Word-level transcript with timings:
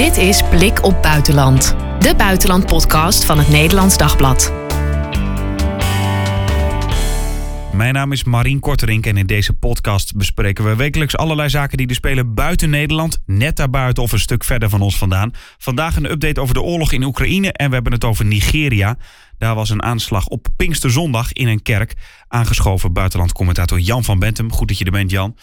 Dit 0.00 0.16
is 0.16 0.42
Blik 0.42 0.84
op 0.84 1.02
Buitenland, 1.02 1.74
de 1.98 2.14
buitenlandpodcast 2.16 3.24
van 3.24 3.38
het 3.38 3.48
Nederlands 3.48 3.96
Dagblad. 3.96 4.59
Mijn 7.80 7.94
naam 7.94 8.12
is 8.12 8.24
Marien 8.24 8.60
Korterink 8.60 9.06
en 9.06 9.16
in 9.16 9.26
deze 9.26 9.52
podcast 9.52 10.16
bespreken 10.16 10.64
we 10.64 10.76
wekelijks 10.76 11.16
allerlei 11.16 11.48
zaken 11.48 11.76
die 11.76 11.88
er 11.88 11.94
spelen 11.94 12.34
buiten 12.34 12.70
Nederland, 12.70 13.22
net 13.26 13.56
daarbuiten 13.56 14.02
of 14.02 14.12
een 14.12 14.18
stuk 14.18 14.44
verder 14.44 14.68
van 14.68 14.80
ons 14.80 14.98
vandaan. 14.98 15.30
Vandaag 15.58 15.96
een 15.96 16.10
update 16.10 16.40
over 16.40 16.54
de 16.54 16.62
oorlog 16.62 16.92
in 16.92 17.02
Oekraïne 17.02 17.52
en 17.52 17.68
we 17.68 17.74
hebben 17.74 17.92
het 17.92 18.04
over 18.04 18.24
Nigeria. 18.24 18.96
Daar 19.38 19.54
was 19.54 19.70
een 19.70 19.82
aanslag 19.82 20.26
op 20.26 20.46
Pinksterzondag 20.56 21.32
in 21.32 21.48
een 21.48 21.62
kerk. 21.62 21.94
Aangeschoven 22.28 22.92
buitenlandcommentator 22.92 23.78
Jan 23.78 24.04
van 24.04 24.18
Bentum. 24.18 24.52
Goed 24.52 24.68
dat 24.68 24.78
je 24.78 24.84
er 24.84 24.90
bent, 24.90 25.10
Jan. 25.10 25.36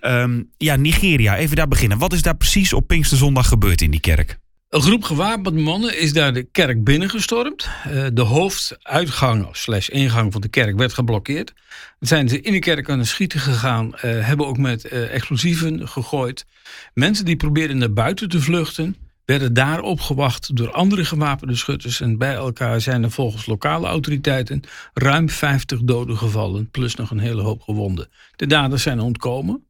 Ehm, 0.00 0.42
ja, 0.56 0.76
Nigeria. 0.76 1.36
Even 1.36 1.56
daar 1.56 1.68
beginnen. 1.68 1.98
Wat 1.98 2.12
is 2.12 2.22
daar 2.22 2.36
precies 2.36 2.72
op 2.72 2.86
Pinksterzondag 2.86 3.48
gebeurd 3.48 3.82
in 3.82 3.90
die 3.90 4.00
kerk? 4.00 4.38
Een 4.76 4.82
groep 4.82 5.04
gewapende 5.04 5.60
mannen 5.60 5.98
is 5.98 6.12
daar 6.12 6.32
de 6.32 6.42
kerk 6.42 6.84
binnengestormd. 6.84 7.68
Uh, 7.88 8.06
de 8.12 8.22
hoofduitgang 8.22 9.48
slash 9.52 9.88
ingang 9.88 10.32
van 10.32 10.40
de 10.40 10.48
kerk 10.48 10.76
werd 10.76 10.92
geblokkeerd. 10.92 11.52
Dan 11.98 12.08
zijn 12.08 12.28
ze 12.28 12.40
in 12.40 12.52
de 12.52 12.58
kerk 12.58 12.90
aan 12.90 12.98
het 12.98 13.08
schieten 13.08 13.40
gegaan. 13.40 13.86
Uh, 13.86 14.00
hebben 14.00 14.46
ook 14.46 14.58
met 14.58 14.92
uh, 14.92 15.14
explosieven 15.14 15.88
gegooid. 15.88 16.46
Mensen 16.94 17.24
die 17.24 17.36
probeerden 17.36 17.78
naar 17.78 17.92
buiten 17.92 18.28
te 18.28 18.40
vluchten 18.40 18.96
werden 19.24 19.54
daar 19.54 19.80
opgewacht 19.80 20.56
door 20.56 20.72
andere 20.72 21.04
gewapende 21.04 21.56
schutters. 21.56 22.00
En 22.00 22.18
bij 22.18 22.34
elkaar 22.34 22.80
zijn 22.80 23.02
er 23.02 23.10
volgens 23.10 23.46
lokale 23.46 23.86
autoriteiten 23.86 24.62
ruim 24.94 25.28
50 25.28 25.80
doden 25.82 26.16
gevallen, 26.16 26.70
plus 26.70 26.94
nog 26.94 27.10
een 27.10 27.18
hele 27.18 27.42
hoop 27.42 27.62
gewonden. 27.62 28.08
De 28.36 28.46
daders 28.46 28.82
zijn 28.82 29.00
ontkomen. 29.00 29.65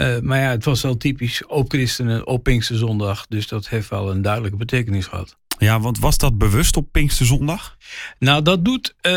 Uh, 0.00 0.18
maar 0.18 0.38
ja, 0.40 0.50
het 0.50 0.64
was 0.64 0.82
wel 0.82 0.96
typisch 0.96 1.46
op 1.46 1.70
christenen 1.70 2.26
op 2.26 2.42
Pinksterzondag. 2.42 3.26
Dus 3.26 3.48
dat 3.48 3.68
heeft 3.68 3.88
wel 3.88 4.10
een 4.10 4.22
duidelijke 4.22 4.56
betekenis 4.56 5.06
gehad. 5.06 5.36
Ja, 5.58 5.80
want 5.80 5.98
was 5.98 6.18
dat 6.18 6.38
bewust 6.38 6.76
op 6.76 6.92
Pinksterzondag? 6.92 7.76
Nou, 8.18 8.42
dat 8.42 8.64
doet. 8.64 8.94
Uh, 9.02 9.12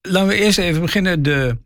laten 0.00 0.28
we 0.28 0.34
eerst 0.34 0.58
even 0.58 0.80
beginnen. 0.80 1.22
De 1.22 1.58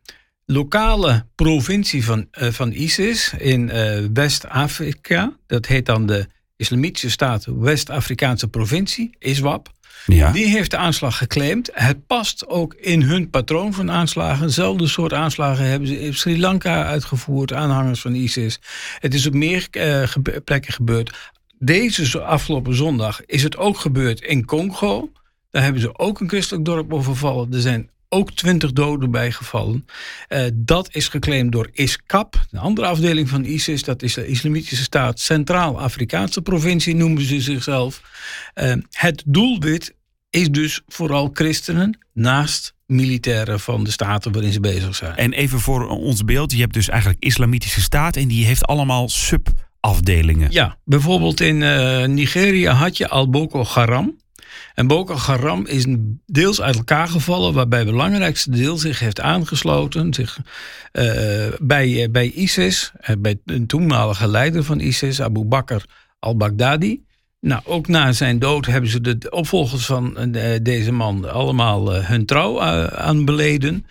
lokale 0.44 1.26
provincie 1.34 2.04
van, 2.04 2.28
uh, 2.40 2.48
van 2.48 2.72
ISIS 2.72 3.32
in 3.38 3.70
West-Afrika. 4.12 5.36
Dat 5.46 5.66
heet 5.66 5.86
dan 5.86 6.06
de 6.06 6.26
Islamitische 6.56 7.10
Staat 7.10 7.44
West-Afrikaanse 7.44 8.48
provincie, 8.48 9.16
ISWAP. 9.18 9.72
Ja. 10.06 10.32
Die 10.32 10.46
heeft 10.46 10.70
de 10.70 10.76
aanslag 10.76 11.18
geclaimd. 11.18 11.70
Het 11.72 12.06
past 12.06 12.46
ook 12.46 12.74
in 12.74 13.02
hun 13.02 13.30
patroon 13.30 13.72
van 13.74 13.90
aanslagen. 13.90 14.44
Hetzelfde 14.44 14.86
soort 14.86 15.12
aanslagen 15.12 15.64
hebben 15.64 15.88
ze 15.88 16.00
in 16.00 16.14
Sri 16.14 16.40
Lanka 16.40 16.84
uitgevoerd, 16.84 17.52
aanhangers 17.52 18.00
van 18.00 18.14
ISIS. 18.14 18.60
Het 18.98 19.14
is 19.14 19.26
op 19.26 19.34
meer 19.34 19.68
uh, 19.72 20.02
plekken 20.44 20.72
gebeurd. 20.72 21.32
Deze 21.58 22.20
afgelopen 22.20 22.74
zondag 22.74 23.24
is 23.26 23.42
het 23.42 23.56
ook 23.56 23.78
gebeurd 23.78 24.20
in 24.20 24.44
Congo. 24.44 25.12
Daar 25.50 25.62
hebben 25.62 25.80
ze 25.80 25.98
ook 25.98 26.20
een 26.20 26.28
christelijk 26.28 26.64
dorp 26.64 26.92
overvallen. 26.92 27.52
Er 27.52 27.60
zijn 27.60 27.90
ook 28.08 28.32
20 28.32 28.72
doden 28.72 29.10
bijgevallen. 29.10 29.86
Uh, 30.28 30.40
dat 30.54 30.94
is 30.94 31.08
geclaimd 31.08 31.52
door 31.52 31.68
ISKAP, 31.72 32.40
de 32.50 32.58
andere 32.58 32.86
afdeling 32.86 33.28
van 33.28 33.44
ISIS. 33.44 33.82
Dat 33.82 34.02
is 34.02 34.14
de 34.14 34.26
Islamitische 34.26 34.82
Staat 34.82 35.20
Centraal-Afrikaanse 35.20 36.42
provincie, 36.42 36.94
noemen 36.94 37.22
ze 37.22 37.40
zichzelf. 37.40 38.02
Uh, 38.54 38.72
het 38.90 39.22
doelwit 39.26 39.94
is 40.30 40.50
dus 40.50 40.80
vooral 40.86 41.30
christenen 41.32 41.98
naast 42.12 42.74
militairen 42.86 43.60
van 43.60 43.84
de 43.84 43.90
staten 43.90 44.32
waarin 44.32 44.52
ze 44.52 44.60
bezig 44.60 44.96
zijn. 44.96 45.16
En 45.16 45.32
even 45.32 45.60
voor 45.60 45.88
ons 45.88 46.24
beeld, 46.24 46.52
je 46.52 46.60
hebt 46.60 46.74
dus 46.74 46.88
eigenlijk 46.88 47.24
Islamitische 47.24 47.80
Staat 47.80 48.16
en 48.16 48.28
die 48.28 48.44
heeft 48.44 48.66
allemaal 48.66 49.08
subafdelingen. 49.08 50.50
Ja, 50.50 50.76
bijvoorbeeld 50.84 51.40
in 51.40 51.60
uh, 51.60 52.04
Nigeria 52.04 52.72
had 52.72 52.96
je 52.96 53.08
al 53.08 53.30
Boko 53.30 53.64
Haram. 53.64 54.16
En 54.74 54.86
Boko 54.86 55.14
Haram 55.14 55.66
is 55.66 55.86
deels 56.26 56.60
uit 56.60 56.76
elkaar 56.76 57.08
gevallen, 57.08 57.54
waarbij 57.54 57.78
het 57.78 57.88
belangrijkste 57.88 58.50
deel 58.50 58.78
zich 58.78 58.98
heeft 58.98 59.20
aangesloten 59.20 60.14
zich, 60.14 60.38
uh, 60.92 61.46
bij, 61.60 61.88
uh, 61.88 62.10
bij 62.10 62.30
ISIS, 62.30 62.92
uh, 63.00 63.16
bij 63.18 63.38
een 63.44 63.66
toenmalige 63.66 64.28
leider 64.28 64.64
van 64.64 64.80
ISIS, 64.80 65.22
Abu 65.22 65.44
Bakr 65.44 65.82
al-Baghdadi. 66.18 67.06
Nou, 67.40 67.62
ook 67.64 67.88
na 67.88 68.12
zijn 68.12 68.38
dood 68.38 68.66
hebben 68.66 68.90
ze 68.90 69.00
de 69.00 69.30
opvolgers 69.30 69.86
van 69.86 70.36
deze 70.62 70.92
man 70.92 71.30
allemaal 71.30 71.94
hun 71.94 72.26
trouw 72.26 72.60
aan 72.90 73.24
beleden. 73.24 73.86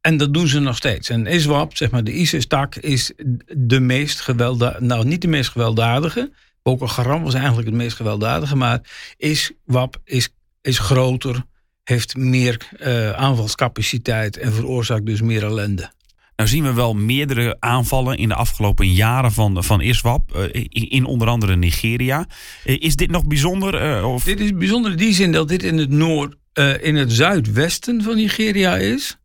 En 0.00 0.16
dat 0.16 0.34
doen 0.34 0.48
ze 0.48 0.60
nog 0.60 0.76
steeds. 0.76 1.08
En 1.08 1.26
ISWAP, 1.26 1.76
zeg 1.76 1.90
maar 1.90 2.04
de 2.04 2.12
ISIS-tak, 2.12 2.74
is 2.76 3.12
de 3.56 3.80
meest 3.80 4.20
gewelddadige, 4.20 4.84
nou 4.84 5.04
niet 5.04 5.22
de 5.22 5.28
meest 5.28 5.50
gewelddadige, 5.50 6.30
Boko 6.66 6.86
Haram 6.86 7.22
was 7.22 7.34
eigenlijk 7.34 7.66
het 7.66 7.76
meest 7.76 7.96
gewelddadige, 7.96 8.56
maar 8.56 8.80
is 9.16 9.52
WAP 9.64 10.00
is, 10.04 10.28
is 10.62 10.78
groter, 10.78 11.44
heeft 11.84 12.16
meer 12.16 12.68
uh, 12.78 13.10
aanvalscapaciteit 13.10 14.36
en 14.36 14.52
veroorzaakt 14.52 15.06
dus 15.06 15.20
meer 15.20 15.44
ellende. 15.44 15.90
Nou 16.36 16.48
zien 16.48 16.64
we 16.64 16.72
wel 16.72 16.94
meerdere 16.94 17.56
aanvallen 17.58 18.16
in 18.16 18.28
de 18.28 18.34
afgelopen 18.34 18.92
jaren 18.92 19.32
van, 19.32 19.64
van 19.64 19.80
ISWAP, 19.80 20.36
uh, 20.36 20.64
in, 20.68 21.04
onder 21.04 21.28
andere 21.28 21.56
Nigeria. 21.56 22.26
Uh, 22.64 22.76
is 22.78 22.96
dit 22.96 23.10
nog 23.10 23.26
bijzonder? 23.26 24.04
of? 24.04 24.24
Dit 24.24 24.40
is 24.40 24.54
bijzonder 24.54 24.90
in 24.90 24.96
die 24.96 25.14
zin 25.14 25.32
dat 25.32 25.48
dit 25.48 25.62
in 25.62 25.78
het 25.78 25.90
noord, 25.90 26.36
in 26.80 26.96
het 26.96 27.12
zuidwesten 27.12 28.02
van 28.02 28.14
Nigeria 28.14 28.76
is. 28.76 29.18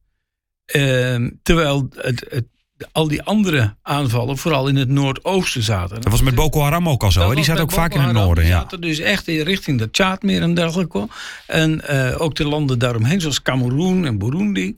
Ehm, 0.66 1.30
terwijl 1.44 1.88
het, 1.96 2.25
het 2.30 2.46
al 2.92 3.08
die 3.08 3.22
andere 3.22 3.75
aanvallen 3.81 4.38
vooral 4.38 4.68
in 4.68 4.75
het 4.75 4.90
noordoosten 4.90 5.64
zaten. 5.64 6.02
Dat 6.02 6.12
was 6.12 6.22
met 6.22 6.36
Boko 6.36 6.62
Haram 6.62 6.90
ook 6.90 7.03
al 7.03 7.12
zo. 7.12 7.30
Hè? 7.30 7.36
Die 7.36 7.44
zaten 7.44 7.64
ook 7.64 7.72
vaak 7.72 7.94
in 7.94 8.02
het 8.02 8.14
noorden. 8.14 8.44
Die 8.44 8.53
zaten 8.53 8.81
dus 8.81 9.00
echt 9.00 9.28
in 9.28 9.42
richting 9.42 9.78
de 9.80 9.92
Tjaadmeer 9.92 10.42
en 10.42 10.53
dergelijke. 10.53 11.08
En 11.47 11.81
uh, 11.90 12.22
ook 12.22 12.36
de 12.36 12.47
landen 12.47 12.80
daaromheen, 12.80 13.22
zoals 13.22 13.42
Cameroen 13.42 14.06
en 14.06 14.18
Burundi. 14.18 14.78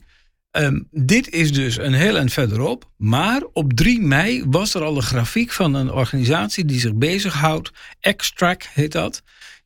Um, 0.56 0.88
dit 0.90 1.30
is 1.30 1.52
dus 1.52 1.78
een 1.78 1.92
heel 1.92 2.16
eind 2.16 2.32
verderop. 2.32 2.90
Maar 2.96 3.42
op 3.52 3.72
3 3.72 4.00
mei 4.00 4.44
was 4.46 4.74
er 4.74 4.82
al 4.82 4.96
een 4.96 5.02
grafiek 5.02 5.52
van 5.52 5.74
een 5.74 5.92
organisatie 5.92 6.64
die 6.64 6.80
zich 6.80 6.94
bezighoudt. 6.94 7.72
Extract 8.00 8.68
heet 8.72 8.92
dat. 8.92 9.22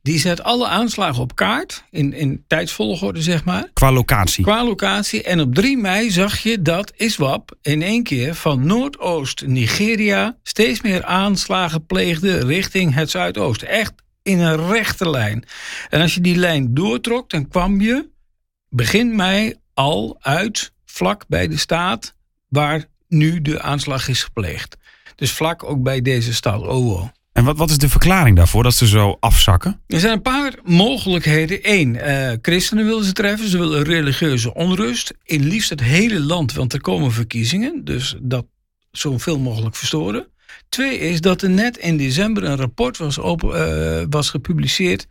Die 0.08 0.18
zet 0.18 0.42
alle 0.42 0.66
aanslagen 0.66 1.22
op 1.22 1.34
kaart, 1.36 1.84
in, 1.90 2.12
in 2.12 2.44
tijdsvolgorde 2.46 3.22
zeg 3.22 3.44
maar. 3.44 3.70
Qua 3.72 3.92
locatie. 3.92 4.44
Qua 4.44 4.64
locatie. 4.64 5.22
En 5.22 5.40
op 5.40 5.54
3 5.54 5.76
mei 5.76 6.10
zag 6.10 6.38
je 6.38 6.62
dat 6.62 6.92
ISWAP 6.96 7.56
in 7.62 7.82
één 7.82 8.02
keer 8.02 8.34
van 8.34 8.66
Noordoost 8.66 9.46
Nigeria 9.46 10.36
steeds 10.42 10.82
meer 10.82 11.04
aanslagen 11.04 11.86
pleegde 11.86 12.38
richting 12.38 12.94
het 12.94 13.10
Zuidoosten. 13.10 13.68
Echt 13.68 13.92
in 14.22 14.38
een 14.38 14.66
rechte 14.66 15.10
lijn. 15.10 15.44
En 15.88 16.00
als 16.00 16.14
je 16.14 16.20
die 16.20 16.36
lijn 16.36 16.74
doortrok, 16.74 17.30
dan 17.30 17.48
kwam 17.48 17.80
je 17.80 18.08
begin 18.68 19.16
mei 19.16 19.54
al 19.74 20.16
uit 20.20 20.72
vlak 20.84 21.24
bij 21.26 21.48
de 21.48 21.58
staat 21.58 22.14
waar 22.48 22.84
nu 23.08 23.42
de 23.42 23.62
aanslag 23.62 24.08
is 24.08 24.22
gepleegd. 24.22 24.76
Dus 25.14 25.32
vlak 25.32 25.64
ook 25.64 25.82
bij 25.82 26.02
deze 26.02 26.34
stad 26.34 26.66
Owo. 26.66 27.10
En 27.38 27.44
wat, 27.44 27.56
wat 27.56 27.70
is 27.70 27.78
de 27.78 27.88
verklaring 27.88 28.36
daarvoor 28.36 28.62
dat 28.62 28.74
ze 28.74 28.86
zo 28.86 29.16
afzakken? 29.20 29.80
Er 29.86 30.00
zijn 30.00 30.12
een 30.12 30.22
paar 30.22 30.54
mogelijkheden. 30.64 31.58
Eén, 31.62 31.94
uh, 31.94 32.32
christenen 32.42 32.84
willen 32.84 33.04
ze 33.04 33.12
treffen. 33.12 33.48
Ze 33.48 33.58
willen 33.58 33.82
religieuze 33.82 34.54
onrust. 34.54 35.14
In 35.24 35.44
liefst 35.44 35.70
het 35.70 35.80
hele 35.80 36.20
land, 36.20 36.52
want 36.52 36.72
er 36.72 36.80
komen 36.80 37.12
verkiezingen. 37.12 37.84
Dus 37.84 38.16
dat 38.20 38.46
zoveel 38.90 39.38
mogelijk 39.38 39.76
verstoren. 39.76 40.26
Twee 40.68 40.98
is 40.98 41.20
dat 41.20 41.42
er 41.42 41.50
net 41.50 41.76
in 41.76 41.96
december 41.96 42.44
een 42.44 42.56
rapport 42.56 42.96
was, 42.96 43.18
open, 43.18 43.48
uh, 44.00 44.06
was 44.10 44.30
gepubliceerd 44.30 45.06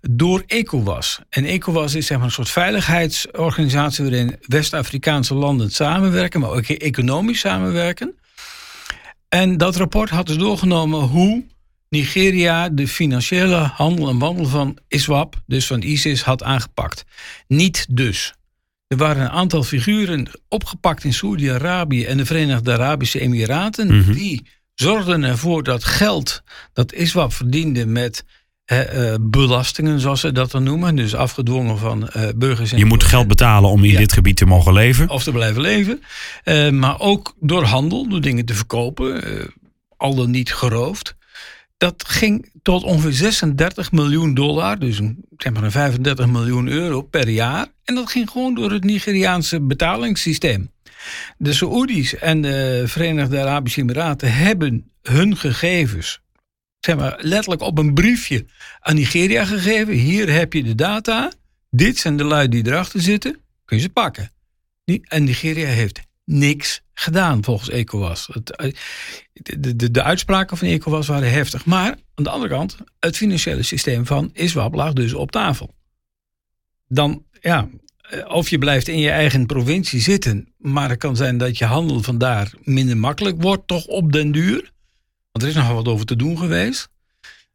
door 0.00 0.42
ECOWAS. 0.46 1.20
En 1.28 1.44
ECOWAS 1.44 1.94
is 1.94 2.06
zeg 2.06 2.16
maar 2.16 2.26
een 2.26 2.32
soort 2.32 2.50
veiligheidsorganisatie 2.50 4.04
waarin 4.04 4.36
West-Afrikaanse 4.46 5.34
landen 5.34 5.70
samenwerken, 5.70 6.40
maar 6.40 6.50
ook 6.50 6.66
economisch 6.66 7.40
samenwerken. 7.40 8.14
En 9.28 9.56
dat 9.56 9.76
rapport 9.76 10.10
had 10.10 10.26
dus 10.26 10.36
doorgenomen 10.36 11.00
hoe 11.00 11.44
Nigeria 11.94 12.68
de 12.68 12.88
financiële 12.88 13.56
handel 13.56 14.08
en 14.08 14.18
wandel 14.18 14.46
van 14.46 14.78
ISWAP, 14.88 15.42
dus 15.46 15.66
van 15.66 15.82
ISIS, 15.82 16.22
had 16.22 16.42
aangepakt. 16.42 17.04
Niet 17.46 17.86
dus. 17.90 18.34
Er 18.86 18.96
waren 18.96 19.22
een 19.22 19.30
aantal 19.30 19.62
figuren 19.62 20.30
opgepakt 20.48 21.04
in 21.04 21.12
Saudi-Arabië 21.12 22.04
en 22.04 22.16
de 22.16 22.26
Verenigde 22.26 22.72
Arabische 22.72 23.20
Emiraten. 23.20 23.86
Mm 23.86 24.02
-hmm. 24.02 24.12
Die 24.12 24.46
zorgden 24.74 25.24
ervoor 25.24 25.62
dat 25.62 25.84
geld 25.84 26.42
dat 26.72 26.92
ISWAP 26.92 27.32
verdiende 27.32 27.86
met 27.86 28.24
uh, 28.72 29.14
belastingen, 29.20 30.00
zoals 30.00 30.20
ze 30.20 30.32
dat 30.32 30.50
dan 30.50 30.62
noemen. 30.62 30.96
Dus 30.96 31.14
afgedwongen 31.14 31.78
van 31.78 32.10
uh, 32.16 32.28
burgers. 32.36 32.72
En 32.72 32.78
je 32.78 32.84
moet 32.84 33.04
geld 33.04 33.28
betalen 33.28 33.70
om 33.70 33.84
in 33.84 33.90
ja. 33.90 33.98
dit 33.98 34.12
gebied 34.12 34.36
te 34.36 34.46
mogen 34.46 34.72
leven. 34.72 35.08
Of 35.08 35.22
te 35.22 35.32
blijven 35.32 35.62
leven. 35.62 36.02
Maar 36.78 37.00
ook 37.00 37.34
door 37.40 37.64
handel, 37.64 38.08
door 38.08 38.20
dingen 38.20 38.44
te 38.44 38.54
verkopen. 38.54 39.22
al 39.96 40.14
dan 40.14 40.30
niet 40.30 40.54
geroofd. 40.54 41.14
Dat 41.84 42.04
ging 42.06 42.50
tot 42.62 42.82
ongeveer 42.82 43.12
36 43.12 43.92
miljoen 43.92 44.34
dollar, 44.34 44.78
dus 44.78 44.98
een, 44.98 45.24
zeg 45.36 45.52
maar 45.52 45.62
een 45.62 45.70
35 45.70 46.26
miljoen 46.26 46.68
euro 46.68 47.02
per 47.02 47.28
jaar. 47.28 47.66
En 47.84 47.94
dat 47.94 48.10
ging 48.10 48.30
gewoon 48.30 48.54
door 48.54 48.70
het 48.70 48.84
Nigeriaanse 48.84 49.60
betalingssysteem. 49.60 50.70
De 51.38 51.52
Saoedi's 51.52 52.14
en 52.14 52.40
de 52.40 52.82
Verenigde 52.86 53.40
Arabische 53.40 53.80
Emiraten 53.80 54.34
hebben 54.34 54.92
hun 55.02 55.36
gegevens 55.36 56.20
zeg 56.80 56.96
maar, 56.96 57.18
letterlijk 57.20 57.62
op 57.62 57.78
een 57.78 57.94
briefje 57.94 58.46
aan 58.80 58.94
Nigeria 58.94 59.44
gegeven. 59.44 59.94
Hier 59.94 60.32
heb 60.32 60.52
je 60.52 60.62
de 60.62 60.74
data. 60.74 61.32
Dit 61.70 61.98
zijn 61.98 62.16
de 62.16 62.24
lui 62.24 62.48
die 62.48 62.66
erachter 62.66 63.00
zitten. 63.00 63.40
Kun 63.64 63.76
je 63.76 63.82
ze 63.82 63.88
pakken. 63.88 64.30
En 65.02 65.24
Nigeria 65.24 65.68
heeft 65.68 66.00
niks 66.24 66.82
gedaan 66.94 67.44
volgens 67.44 67.68
ECOWAS. 67.68 68.28
Het, 68.32 68.56
eh, 68.56 68.72
de, 69.32 69.76
de, 69.76 69.90
de, 69.90 70.02
uitspraken 70.02 70.56
van 70.56 70.68
ECOWAS 70.68 71.06
waren 71.06 71.32
heftig. 71.32 71.64
Maar 71.64 71.96
aan 72.14 72.24
de 72.24 72.30
andere 72.30 72.52
kant, 72.52 72.76
het 73.00 73.16
financiële 73.16 73.62
systeem 73.62 74.06
van 74.06 74.30
ISWAP 74.32 74.74
lag 74.74 74.92
dus 74.92 75.14
op 75.14 75.30
tafel. 75.30 75.74
Dan, 76.88 77.24
ja, 77.40 77.68
eh, 77.96 78.28
of 78.28 78.48
je 78.48 78.58
blijft 78.58 78.88
in 78.88 78.98
je 78.98 79.10
eigen 79.10 79.46
provincie 79.46 80.00
zitten, 80.00 80.54
maar 80.58 80.88
het 80.88 80.98
kan 80.98 81.16
zijn 81.16 81.38
dat 81.38 81.58
je 81.58 81.64
handel 81.64 82.02
vandaar 82.02 82.52
minder 82.62 82.96
makkelijk 82.96 83.42
wordt, 83.42 83.66
toch 83.66 83.86
op 83.86 84.12
den 84.12 84.32
duur. 84.32 84.72
Want 85.32 85.44
er 85.44 85.48
is 85.48 85.54
nogal 85.54 85.74
wat 85.74 85.88
over 85.88 86.06
te 86.06 86.16
doen 86.16 86.38
geweest. 86.38 86.88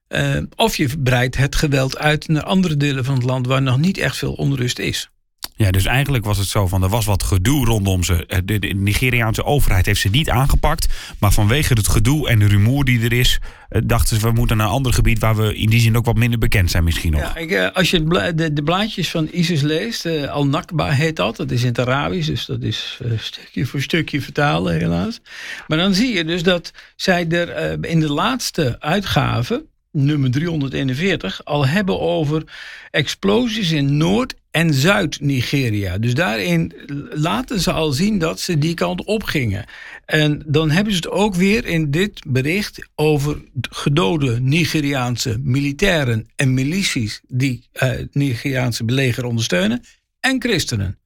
Uh, 0.10 0.42
of 0.56 0.75
je 0.75 0.98
breidt 0.98 1.38
het 1.38 1.56
geweld 1.56 1.98
uit 1.98 2.27
naar 2.27 2.44
andere 2.44 2.77
delen 2.77 3.06
van 3.06 3.15
het 3.15 3.24
land 3.24 3.48
waar 3.48 3.62
nog 3.62 3.77
niet 3.77 3.98
echt 3.98 4.18
veel 4.18 4.33
onrust 4.33 4.80
is. 4.80 5.10
Ja, 5.59 5.71
dus 5.71 5.85
eigenlijk 5.85 6.25
was 6.25 6.38
het 6.38 6.47
zo 6.47 6.67
van 6.67 6.83
er 6.83 6.89
was 6.89 7.06
wat 7.06 7.23
gedoe 7.23 7.65
rondom 7.65 8.03
ze. 8.03 8.25
Eh, 8.25 8.39
de, 8.45 8.57
Nigeriaanse 8.75 9.44
overheid 9.44 9.85
heeft 9.85 10.00
ze 10.00 10.09
niet 10.09 10.29
aangepakt. 10.29 10.88
Maar 11.17 11.31
vanwege 11.31 11.73
het 11.73 11.88
gedoe 11.88 12.29
en 12.29 12.39
de 12.39 12.47
rumoer 12.47 12.85
die 12.85 13.03
er 13.03 13.13
is, 13.13 13.39
eh, 13.69 13.81
dachten 13.85 14.19
ze 14.19 14.27
we 14.27 14.31
moeten 14.31 14.57
naar 14.57 14.65
een 14.65 14.71
ander 14.71 14.94
gebied 14.94 15.19
waar 15.19 15.35
we 15.35 15.56
in 15.56 15.69
die 15.69 15.79
zin 15.79 15.97
ook 15.97 16.06
wat 16.06 16.15
minder 16.15 16.39
bekend 16.39 16.71
zijn 16.71 16.83
misschien 16.83 17.11
nog. 17.11 17.21
Ja, 17.21 17.35
ik, 17.35 17.51
eh, 17.51 17.71
als 17.73 17.89
je 17.89 18.03
de, 18.03 18.53
de, 18.53 18.63
blaadjes 18.63 19.09
van 19.09 19.27
ISIS 19.31 19.61
leest, 19.61 20.06
Al-Nakba 20.27 20.89
heet 20.89 21.15
dat. 21.15 21.35
Dat 21.35 21.51
is 21.51 21.62
in 21.62 21.67
het 21.67 21.79
Arabisch, 21.79 22.27
dus 22.27 22.45
dat 22.45 22.62
is 22.62 23.00
stukje 23.17 23.65
voor 23.65 23.81
stukje 23.81 24.21
vertalen 24.21 24.73
helaas. 24.73 25.19
Maar 25.67 25.77
dan 25.77 25.94
zie 25.94 26.13
je 26.13 26.25
dus 26.25 26.44
dat 26.44 26.71
zij 26.95 27.27
er 27.29 27.77
in 27.85 28.00
de 28.00 28.12
laatste 28.12 28.75
uitgave 28.79 29.65
nummer 29.91 30.31
341 30.31 31.45
al 31.45 31.67
hebben 31.67 32.00
over 32.00 32.44
explosies 32.91 33.71
in 33.71 33.97
Noord- 33.97 34.38
en 34.51 34.74
Zuid-Nigeria. 34.74 35.98
Dus 35.98 36.13
daarin 36.13 36.74
laten 37.10 37.60
ze 37.60 37.72
al 37.72 37.92
zien 37.92 38.18
dat 38.18 38.40
ze 38.40 38.57
die 38.57 38.74
kant 38.74 39.04
op 39.04 39.24
gingen. 39.24 39.66
En 40.06 40.44
dan 40.46 40.69
hebben 40.69 40.94
ze 40.94 41.00
het 41.00 41.10
ook 41.10 41.36
weer 41.36 41.66
in 41.66 41.92
dit 41.92 42.22
bericht 42.28 42.90
over 42.96 43.42
gedode 43.62 44.40
Nigeriaanse 44.40 45.40
militairen 45.42 46.28
en 46.36 46.54
milities 46.54 47.22
die 47.28 47.68
het 47.72 48.00
uh, 48.00 48.07
Nigeriaanse 48.12 48.86
beleger 48.86 49.25
ondersteunen 49.25 49.84
en 50.19 50.42
christenen. 50.42 50.98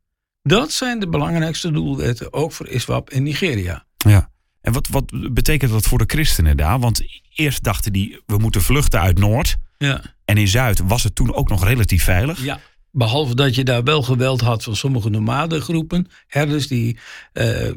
Dat 0.42 0.72
zijn 0.72 1.00
de 1.00 1.10
belangrijkste 1.10 1.72
doelwetten, 1.72 2.34
ook 2.34 2.52
voor 2.52 2.68
ISWAP 2.68 3.10
in 3.10 3.24
Nigeria. 3.24 3.86
Ja. 3.98 4.32
En 4.62 4.74
wat, 4.74 4.88
wat 4.88 5.34
betekent 5.34 5.72
dat 5.72 5.86
voor 5.86 5.98
de 5.98 6.04
christenen 6.08 6.58
daar? 6.58 6.80
Want 6.80 7.02
eerst 7.36 7.64
dachten 7.64 7.94
die, 7.94 8.22
we 8.26 8.38
moeten 8.38 8.62
vluchten 8.62 9.00
uit 9.00 9.18
Noord. 9.18 9.56
Ja. 9.78 10.02
En 10.26 10.38
in 10.38 10.48
Zuid 10.48 10.80
was 10.80 11.04
het 11.04 11.16
toen 11.16 11.34
ook 11.34 11.50
nog 11.50 11.64
relatief 11.64 12.04
veilig. 12.04 12.44
Ja. 12.44 12.60
Behalve 12.96 13.36
dat 13.36 13.56
je 13.56 13.64
daar 13.64 13.84
wel 13.84 14.02
geweld 14.02 14.42
had 14.42 14.64
van 14.64 14.76
sommige 14.76 15.10
nomadengroepen. 15.10 16.08
Herders 16.28 16.68
die 16.68 16.98
uh, 17.34 17.72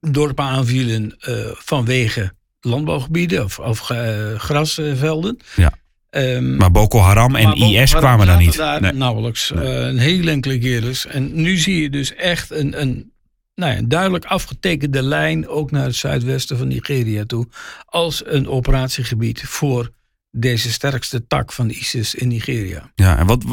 dorpen 0.00 0.44
aanvielen 0.44 1.16
uh, 1.28 1.36
vanwege 1.52 2.32
landbouwgebieden 2.60 3.44
of, 3.44 3.58
of 3.58 3.90
uh, 3.90 4.34
grasvelden. 4.38 5.38
Ja. 5.56 5.72
Um, 6.10 6.56
maar 6.56 6.70
Boko 6.70 6.98
Haram 6.98 7.34
en 7.34 7.52
IS 7.52 7.94
kwamen 7.94 8.26
daar 8.26 8.38
niet. 8.38 8.56
Daar 8.56 8.80
nee. 8.80 8.92
Nauwelijks. 8.92 9.50
Nee. 9.50 9.66
een 9.66 9.98
hele 9.98 10.30
enkele 10.30 10.58
keer 10.58 10.80
dus. 10.80 11.06
En 11.06 11.42
nu 11.42 11.56
zie 11.56 11.82
je 11.82 11.90
dus 11.90 12.14
echt 12.14 12.50
een, 12.50 12.80
een 12.80 13.12
nou 13.54 13.72
ja, 13.72 13.78
een 13.78 13.88
duidelijk 13.88 14.24
afgetekende 14.24 15.02
lijn 15.02 15.48
ook 15.48 15.70
naar 15.70 15.84
het 15.84 15.94
zuidwesten 15.94 16.58
van 16.58 16.68
Nigeria 16.68 17.24
toe. 17.24 17.46
Als 17.84 18.22
een 18.26 18.48
operatiegebied 18.48 19.42
voor 19.42 19.90
deze 20.36 20.72
sterkste 20.72 21.26
tak 21.26 21.52
van 21.52 21.70
ISIS 21.70 22.14
in 22.14 22.28
Nigeria. 22.28 22.90
Ja, 22.94 23.18
en 23.18 23.26
wat, 23.26 23.44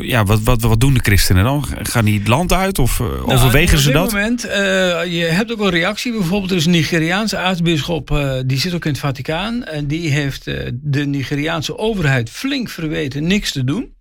ja, 0.00 0.24
wat, 0.24 0.40
wat, 0.42 0.62
wat 0.62 0.80
doen 0.80 0.94
de 0.94 1.00
christenen 1.00 1.44
dan? 1.44 1.66
Gaan 1.82 2.04
die 2.04 2.18
het 2.18 2.28
land 2.28 2.52
uit 2.52 2.78
of 2.78 2.98
nou, 2.98 3.22
overwegen 3.22 3.78
ze 3.78 3.90
dat? 3.90 4.02
Op 4.02 4.10
dit 4.10 4.20
moment, 4.20 4.46
uh, 4.46 4.52
je 5.18 5.24
hebt 5.24 5.52
ook 5.52 5.60
een 5.60 5.70
reactie. 5.70 6.12
Bijvoorbeeld 6.12 6.50
er 6.50 6.56
is 6.56 6.64
een 6.64 6.70
Nigeriaanse 6.70 7.36
aartsbisschop, 7.36 8.10
uh, 8.10 8.40
die 8.46 8.58
zit 8.58 8.74
ook 8.74 8.84
in 8.84 8.90
het 8.90 9.00
Vaticaan. 9.00 9.64
En 9.64 9.86
die 9.86 10.10
heeft 10.10 10.46
uh, 10.46 10.68
de 10.72 11.06
Nigeriaanse 11.06 11.78
overheid 11.78 12.30
flink 12.30 12.68
verweten 12.68 13.26
niks 13.26 13.52
te 13.52 13.64
doen. 13.64 13.94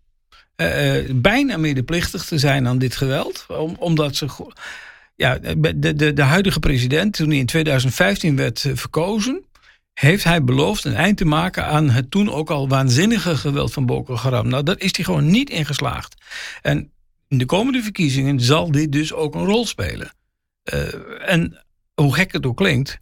bijna 1.11 1.57
medeplichtig 1.57 2.25
te 2.25 2.37
zijn 2.37 2.67
aan 2.67 2.77
dit 2.77 2.95
geweld. 2.95 3.45
Om, 3.47 3.75
omdat 3.79 4.15
ze 4.15 4.27
ja, 5.19 5.37
de, 5.37 5.95
de, 5.95 6.13
de 6.13 6.21
huidige 6.21 6.59
president, 6.59 7.13
toen 7.13 7.29
hij 7.29 7.37
in 7.37 7.45
2015 7.45 8.35
werd 8.35 8.65
eh, 8.65 8.71
verkozen, 8.75 9.43
heeft 9.99 10.23
hij 10.23 10.43
beloofd 10.43 10.85
een 10.85 10.95
eind 10.95 11.17
te 11.17 11.25
maken 11.25 11.65
aan 11.65 11.89
het 11.89 12.11
toen 12.11 12.31
ook 12.31 12.49
al 12.49 12.67
waanzinnige 12.67 13.37
geweld 13.37 13.73
van 13.73 13.85
Boko 13.85 14.15
Haram. 14.15 14.47
Nou, 14.47 14.63
daar 14.63 14.79
is 14.79 14.95
hij 14.95 15.05
gewoon 15.05 15.29
niet 15.29 15.49
in 15.49 15.65
geslaagd. 15.65 16.15
En 16.61 16.91
in 17.27 17.37
de 17.37 17.45
komende 17.45 17.81
verkiezingen 17.81 18.39
zal 18.39 18.71
dit 18.71 18.91
dus 18.91 19.13
ook 19.13 19.35
een 19.35 19.45
rol 19.45 19.65
spelen. 19.65 20.13
Uh, 20.73 21.31
en 21.31 21.65
hoe 21.93 22.13
gek 22.13 22.31
het 22.31 22.45
ook 22.45 22.57
klinkt, 22.57 22.97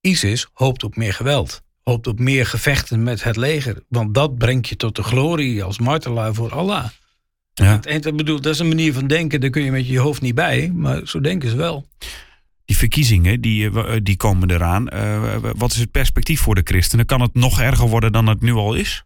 ISIS 0.00 0.46
hoopt 0.52 0.84
op 0.84 0.96
meer 0.96 1.14
geweld. 1.14 1.62
Hoopt 1.82 2.06
op 2.06 2.18
meer 2.18 2.46
gevechten 2.46 3.02
met 3.02 3.22
het 3.22 3.36
leger. 3.36 3.82
Want 3.88 4.14
dat 4.14 4.38
brengt 4.38 4.68
je 4.68 4.76
tot 4.76 4.96
de 4.96 5.02
glorie 5.02 5.64
als 5.64 5.78
martelaar 5.78 6.34
voor 6.34 6.54
Allah. 6.54 6.84
Ja. 7.54 7.80
Het, 7.82 8.16
bedoel, 8.16 8.40
dat 8.40 8.52
is 8.52 8.58
een 8.58 8.68
manier 8.68 8.92
van 8.92 9.06
denken, 9.06 9.40
daar 9.40 9.50
kun 9.50 9.62
je 9.64 9.70
met 9.70 9.88
je 9.88 9.98
hoofd 9.98 10.20
niet 10.20 10.34
bij, 10.34 10.70
maar 10.74 11.00
zo 11.04 11.20
denken 11.20 11.50
ze 11.50 11.56
wel. 11.56 11.86
Die 12.72 12.80
verkiezingen 12.80 13.40
die, 13.40 13.70
eh, 13.70 13.96
die 14.02 14.16
komen 14.16 14.50
eraan. 14.50 14.94
Uh, 14.94 15.36
wat 15.56 15.72
is 15.72 15.78
het 15.78 15.90
perspectief 15.90 16.40
voor 16.40 16.54
de 16.54 16.60
christenen? 16.64 17.06
Kan 17.06 17.20
het 17.20 17.34
nog 17.34 17.60
erger 17.60 17.88
worden 17.88 18.12
dan 18.12 18.26
het 18.26 18.40
nu 18.40 18.52
al 18.52 18.74
is? 18.74 19.04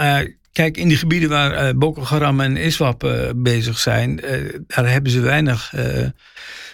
Uh, 0.00 0.18
kijk, 0.52 0.76
in 0.76 0.88
die 0.88 0.96
gebieden 0.96 1.28
waar 1.28 1.76
Boko 1.76 2.02
Haram 2.02 2.40
en 2.40 2.56
ISWAP 2.56 3.30
bezig 3.36 3.78
zijn, 3.78 4.16
daar 4.66 4.90
hebben 4.90 5.12
ze 5.12 5.20
weinig 5.20 5.74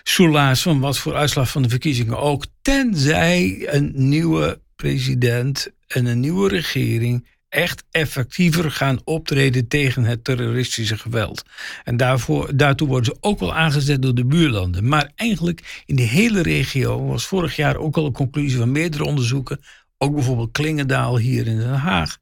soelaas 0.03 0.63
van 0.63 0.81
wat 0.81 0.99
voor 0.99 1.15
uitslag 1.15 1.51
van 1.51 1.63
de 1.63 1.69
verkiezingen 1.69 2.19
ook. 2.19 2.47
Tenzij 2.63 3.69
een 3.71 3.93
nieuwe 3.95 4.61
president 4.77 5.71
en 5.87 6.07
een 6.07 6.21
nieuwe 6.21 6.49
regering 6.49 7.27
echt 7.57 7.85
effectiever 7.91 8.71
gaan 8.71 9.01
optreden 9.05 9.69
tegen 9.69 10.05
het 10.05 10.25
terroristische 10.25 10.99
geweld. 10.99 11.43
En 11.85 11.97
daarvoor, 11.97 12.57
daartoe 12.57 12.89
worden 12.89 13.15
ze 13.15 13.17
ook 13.21 13.39
wel 13.39 13.55
aangezet 13.55 14.03
door 14.03 14.15
de 14.15 14.25
buurlanden. 14.25 14.89
Maar 14.89 15.13
eigenlijk 15.15 15.83
in 15.87 15.97
de 15.97 16.03
hele 16.03 16.43
regio 16.43 17.07
was 17.07 17.27
vorig 17.27 17.57
jaar 17.57 17.77
ook 17.77 17.97
al 17.97 18.07
een 18.07 18.13
conclusie 18.13 18.59
van 18.59 18.73
meerdere 18.73 19.05
onderzoeken. 19.05 19.61
Ook 19.99 20.15
bijvoorbeeld 20.15 20.53
Klingendaal 20.53 21.19
hier 21.19 21.47
in 21.47 21.59
Den 21.59 21.75
Haag. 21.75 22.19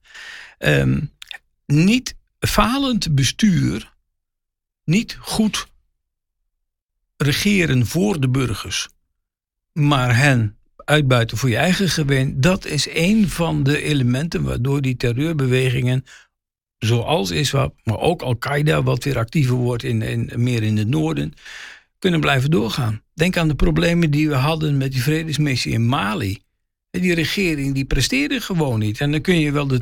Um, 0.58 1.12
niet 1.66 2.14
falend 2.38 3.14
bestuur, 3.14 3.92
niet 4.84 5.16
goed 5.20 5.66
regeren 7.16 7.86
voor 7.86 8.20
de 8.20 8.28
burgers, 8.28 8.88
maar 9.72 10.16
hen 10.16 10.58
uitbuiten 10.84 11.36
voor 11.36 11.48
je 11.48 11.56
eigen 11.56 11.88
gewin, 11.88 12.40
dat 12.40 12.66
is 12.66 12.88
een 12.90 13.28
van 13.28 13.62
de 13.62 13.82
elementen 13.82 14.42
waardoor 14.42 14.82
die 14.82 14.96
terreurbewegingen, 14.96 16.04
zoals 16.78 17.30
ISWAP, 17.30 17.74
maar 17.84 17.98
ook 17.98 18.22
Al-Qaeda, 18.22 18.82
wat 18.82 19.04
weer 19.04 19.18
actiever 19.18 19.56
wordt 19.56 19.82
in, 19.82 20.02
in, 20.02 20.30
meer 20.36 20.62
in 20.62 20.76
het 20.76 20.88
noorden, 20.88 21.32
kunnen 21.98 22.20
blijven 22.20 22.50
doorgaan. 22.50 23.02
Denk 23.14 23.36
aan 23.36 23.48
de 23.48 23.54
problemen 23.54 24.10
die 24.10 24.28
we 24.28 24.34
hadden 24.34 24.76
met 24.76 24.92
die 24.92 25.02
vredesmissie 25.02 25.72
in 25.72 25.86
Mali. 25.86 26.42
Die 26.90 27.14
regering 27.14 27.74
die 27.74 27.84
presteerde 27.84 28.40
gewoon 28.40 28.78
niet. 28.78 29.00
En 29.00 29.10
dan 29.10 29.20
kun 29.20 29.40
je 29.40 29.52
wel 29.52 29.66
de 29.66 29.80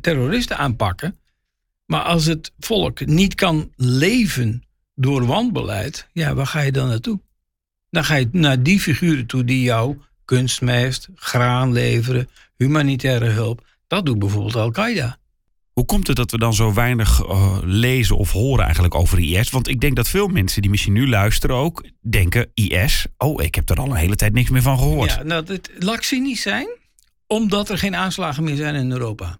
terroristen 0.00 0.58
aanpakken. 0.58 1.18
Maar 1.86 2.02
als 2.02 2.26
het 2.26 2.52
volk 2.58 3.06
niet 3.06 3.34
kan 3.34 3.72
leven 3.76 4.62
door 4.94 5.26
wanbeleid, 5.26 6.08
ja, 6.12 6.34
waar 6.34 6.46
ga 6.46 6.60
je 6.60 6.72
dan 6.72 6.88
naartoe? 6.88 7.20
Dan 7.90 8.04
ga 8.04 8.14
je 8.14 8.28
naar 8.32 8.62
die 8.62 8.80
figuren 8.80 9.26
toe 9.26 9.44
die 9.44 9.62
jou 9.62 9.96
kunstmest, 10.24 11.08
graan 11.14 11.72
leveren, 11.72 12.28
humanitaire 12.56 13.28
hulp. 13.28 13.64
Dat 13.86 14.06
doet 14.06 14.18
bijvoorbeeld 14.18 14.56
Al-Qaeda. 14.56 15.18
Hoe 15.72 15.84
komt 15.84 16.06
het 16.06 16.16
dat 16.16 16.30
we 16.30 16.38
dan 16.38 16.54
zo 16.54 16.74
weinig 16.74 17.26
uh, 17.26 17.58
lezen 17.62 18.16
of 18.16 18.30
horen 18.30 18.64
eigenlijk 18.64 18.94
over 18.94 19.18
IS? 19.18 19.50
Want 19.50 19.68
ik 19.68 19.80
denk 19.80 19.96
dat 19.96 20.08
veel 20.08 20.28
mensen 20.28 20.62
die 20.62 20.70
misschien 20.70 20.92
nu 20.92 21.08
luisteren 21.08 21.56
ook 21.56 21.84
denken 22.00 22.50
IS. 22.54 23.06
Oh, 23.18 23.42
ik 23.42 23.54
heb 23.54 23.70
er 23.70 23.76
al 23.76 23.86
een 23.86 23.94
hele 23.94 24.16
tijd 24.16 24.32
niks 24.32 24.50
meer 24.50 24.62
van 24.62 24.78
gehoord. 24.78 25.10
Ja, 25.10 25.22
nou, 25.22 25.44
het 25.46 25.70
laat 25.78 26.04
cynisch 26.04 26.42
zijn, 26.42 26.68
omdat 27.26 27.68
er 27.68 27.78
geen 27.78 27.96
aanslagen 27.96 28.44
meer 28.44 28.56
zijn 28.56 28.74
in 28.74 28.90
Europa. 28.90 29.38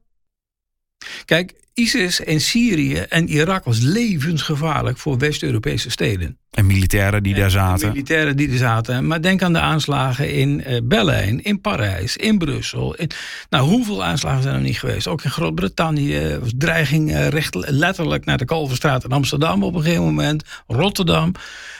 Kijk, 1.24 1.52
ISIS 1.74 2.20
in 2.20 2.40
Syrië 2.40 2.96
en 2.98 3.28
Irak 3.28 3.64
was 3.64 3.80
levensgevaarlijk 3.80 4.98
voor 4.98 5.18
West-Europese 5.18 5.90
steden. 5.90 6.38
En 6.50 6.66
militairen 6.66 7.22
die 7.22 7.34
daar 7.34 7.50
zaten. 7.50 7.88
Militairen 7.88 8.36
die 8.36 8.50
er 8.50 8.56
zaten. 8.56 9.06
Maar 9.06 9.22
denk 9.22 9.42
aan 9.42 9.52
de 9.52 9.60
aanslagen 9.60 10.32
in 10.32 10.64
uh, 10.66 10.78
Berlijn, 10.84 11.42
in 11.42 11.60
Parijs, 11.60 12.16
in 12.16 12.38
Brussel. 12.38 12.94
In, 12.94 13.10
nou, 13.50 13.68
hoeveel 13.68 14.04
aanslagen 14.04 14.42
zijn 14.42 14.54
er 14.54 14.60
niet 14.60 14.78
geweest? 14.78 15.06
Ook 15.06 15.22
in 15.22 15.30
Groot-Brittannië 15.30 16.38
was 16.40 16.52
dreiging 16.58 17.10
uh, 17.10 17.28
recht, 17.28 17.54
letterlijk 17.54 18.24
naar 18.24 18.38
de 18.38 18.44
Kalverstraat 18.44 19.04
in 19.04 19.12
Amsterdam 19.12 19.62
op 19.62 19.74
een 19.74 19.82
gegeven 19.82 20.04
moment. 20.04 20.42
Rotterdam. 20.66 21.32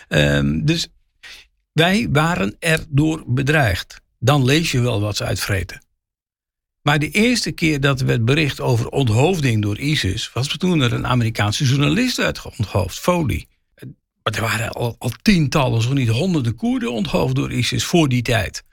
Um, 0.09 0.65
dus 0.65 0.89
wij 1.73 2.09
waren 2.13 2.57
erdoor 2.59 3.23
bedreigd. 3.27 4.01
Dan 4.19 4.45
lees 4.45 4.71
je 4.71 4.81
wel 4.81 5.01
wat 5.01 5.17
ze 5.17 5.25
uitvreten. 5.25 5.83
Maar 6.85 6.99
de 6.99 7.11
eerste 7.11 7.53
keer 7.53 7.81
dat 7.81 8.01
er 8.01 8.07
werd 8.07 8.25
bericht 8.25 8.61
over 8.61 8.89
onthoofding 8.89 9.63
door 9.63 9.79
ISIS, 9.79 10.31
was 10.33 10.49
toen 10.57 10.81
er 10.81 10.93
een 10.93 11.07
Amerikaanse 11.07 11.65
journalist 11.65 12.17
werd 12.17 12.43
onthoofd, 12.59 12.99
Foley. 12.99 13.47
Maar 14.23 14.35
er 14.35 14.41
waren 14.41 14.71
al, 14.71 14.97
al 14.99 15.13
tientallen, 15.23 15.83
zo 15.83 15.93
niet 15.93 16.09
honderden 16.09 16.55
Koerden 16.55 16.93
onthoofd 16.93 17.35
door 17.35 17.53
ISIS 17.53 17.85
voor 17.85 18.09
die 18.09 18.23
tijd. 18.23 18.65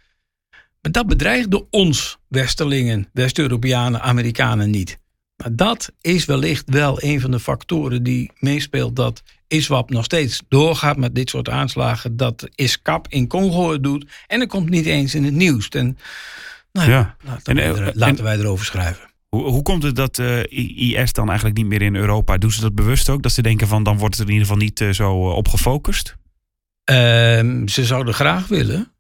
Maar 0.82 0.92
dat 0.92 1.08
bedreigde 1.08 1.70
ons, 1.70 2.18
Westerlingen, 2.28 3.10
West-Europeanen, 3.14 4.02
Amerikanen 4.02 4.70
niet. 4.70 5.00
Maar 5.36 5.56
dat 5.56 5.92
is 6.02 6.26
wellicht 6.26 6.70
wel 6.70 7.04
een 7.04 7.22
van 7.22 7.32
de 7.32 7.40
factoren 7.40 8.04
die 8.04 8.32
meespeelt 8.40 8.96
dat 8.96 9.24
ISWAP 9.48 9.90
nog 9.90 10.04
steeds 10.04 10.42
doorgaat 10.48 10.98
met 10.98 11.16
dit 11.16 11.30
soort 11.30 11.50
aanslagen. 11.50 12.18
Dat 12.18 12.50
ISCAP 12.56 13.08
in 13.10 13.28
Congo 13.28 13.72
het 13.72 13.84
doet. 13.84 14.06
En 14.28 14.40
dat 14.40 14.48
komt 14.48 14.70
niet 14.70 14.86
eens 14.86 15.16
in 15.16 15.24
het 15.24 15.34
nieuws. 15.34 15.68
En, 15.70 15.98
nou 16.72 16.90
ja, 16.90 17.16
laten, 17.24 17.56
wij, 17.56 17.66
er, 17.66 17.92
laten 17.94 18.24
wij 18.24 18.38
erover 18.38 18.66
schrijven. 18.66 19.10
Hoe, 19.30 19.50
hoe 19.50 19.62
komt 19.62 19.84
het 19.84 19.96
dat 19.96 20.18
uh, 20.18 20.40
eh, 20.40 21.02
IS 21.02 21.14
dan 21.14 21.28
eigenlijk 21.28 21.58
niet 21.58 21.66
meer 21.66 21.82
in 21.82 21.96
Europa? 21.96 22.38
Doen 22.38 22.52
ze 22.52 22.62
dat 22.62 22.76
bewust 22.76 23.10
ook? 23.10 23.24
Dat 23.24 23.32
ze 23.32 23.42
denken 23.42 23.68
van 23.68 23.84
dan 23.84 23.98
wordt 23.98 24.18
het 24.18 24.24
er 24.24 24.30
in 24.30 24.40
ieder 24.40 24.48
geval 24.48 24.64
niet 24.64 24.80
uh, 24.80 24.90
zo 24.90 25.30
uh, 25.30 25.36
op 25.36 25.48
gefocust? 25.48 26.16
Ehm, 26.84 27.68
ze 27.68 27.86
zouden 27.86 28.14
graag 28.14 28.48
willen. 28.48 28.94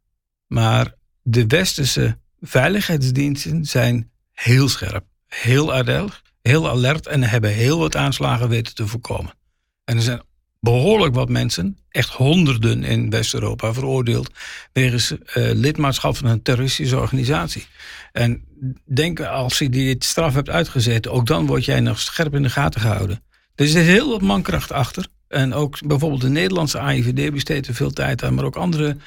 Maar 0.47 0.93
de 1.21 1.47
westerse 1.47 2.17
veiligheidsdiensten 2.41 3.65
zijn 3.65 4.11
heel 4.31 4.69
scherp. 4.69 5.05
Heel 5.27 5.73
alert, 5.73 6.21
heel 6.41 6.69
alert 6.69 7.07
en 7.07 7.23
hebben 7.23 7.53
heel 7.53 7.79
wat 7.79 7.95
aanslagen 7.95 8.49
weten 8.49 8.75
te 8.75 8.87
voorkomen. 8.87 9.33
En 9.83 9.95
er 9.95 10.03
zijn 10.03 10.21
behoorlijk 10.61 11.15
wat 11.15 11.29
mensen, 11.29 11.77
echt 11.89 12.09
honderden 12.09 12.83
in 12.83 13.09
West-Europa, 13.09 13.73
veroordeeld 13.73 14.31
wegens 14.73 15.11
uh, 15.11 15.17
lidmaatschap 15.33 16.17
van 16.17 16.29
een 16.29 16.41
terroristische 16.41 16.99
organisatie. 16.99 17.65
En 18.11 18.43
denk, 18.85 19.19
als 19.19 19.57
je 19.57 19.69
dit 19.69 20.03
straf 20.03 20.33
hebt 20.33 20.49
uitgezeten, 20.49 21.11
ook 21.11 21.25
dan 21.25 21.45
word 21.45 21.65
jij 21.65 21.79
nog 21.79 21.99
scherp 21.99 22.35
in 22.35 22.43
de 22.43 22.49
gaten 22.49 22.81
gehouden. 22.81 23.23
Er 23.55 23.67
zit 23.67 23.85
heel 23.85 24.09
wat 24.09 24.21
mankracht 24.21 24.71
achter. 24.71 25.05
En 25.27 25.53
ook 25.53 25.87
bijvoorbeeld 25.87 26.21
de 26.21 26.29
Nederlandse 26.29 26.79
AIVD 26.79 27.31
besteedt 27.31 27.67
er 27.67 27.73
veel 27.73 27.91
tijd 27.91 28.23
aan, 28.23 28.33
maar 28.33 28.45
ook 28.45 28.55
andere 28.55 28.97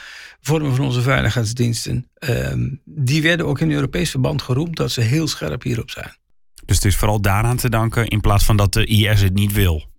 vormen 0.41 0.75
van 0.75 0.85
onze 0.85 1.03
veiligheidsdiensten. 1.03 2.09
Ehm, 2.15 2.69
die 2.85 3.23
werden 3.23 3.47
ook 3.47 3.61
in 3.61 3.73
Europees 3.73 4.11
verband 4.11 4.43
geroemd 4.43 4.77
dat 4.77 4.91
ze 4.91 5.01
heel 5.01 5.29
scherp 5.29 5.63
hierop 5.63 5.91
zijn. 5.91 6.17
Dus 6.65 6.77
het 6.77 6.85
is 6.85 6.97
vooral 6.97 7.21
daaraan 7.21 7.57
te 7.57 7.69
danken 7.69 8.07
in 8.07 8.21
plaats 8.21 8.45
van 8.45 8.57
dat 8.57 8.73
de 8.73 8.87
IS 8.87 9.21
het 9.21 9.35
niet 9.35 9.53
wil. 9.53 9.93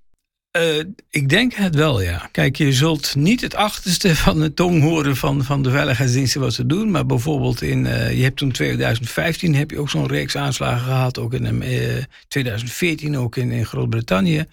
Uh, 0.57 0.83
ik 1.09 1.29
denk 1.29 1.53
het 1.53 1.75
wel, 1.75 2.01
ja. 2.01 2.29
Kijk, 2.31 2.55
je 2.55 2.74
zult 2.74 3.15
niet 3.15 3.41
het 3.41 3.55
achterste 3.55 4.15
van 4.25 4.39
de 4.39 4.53
tong 4.53 4.81
horen 4.81 5.15
van, 5.15 5.43
van 5.43 5.63
de 5.63 5.69
veiligheidsdiensten 5.69 6.41
wat 6.41 6.53
ze 6.53 6.65
doen. 6.65 6.91
Maar 6.91 7.05
bijvoorbeeld 7.05 7.62
in, 7.62 7.85
uh, 7.85 8.17
je 8.17 8.24
hebt 8.24 8.38
toen 8.38 8.51
2015 8.51 9.55
heb 9.55 9.71
je 9.71 9.79
ook 9.79 9.89
zo'n 9.89 10.07
reeks 10.07 10.35
aanslagen 10.35 10.85
gehad. 10.85 11.19
Ook 11.19 11.33
in 11.33 11.63
uh, 11.63 12.03
2014 12.27 13.17
ook 13.17 13.35
in, 13.35 13.51
in 13.51 13.65
Groot-Brittannië. 13.65 14.45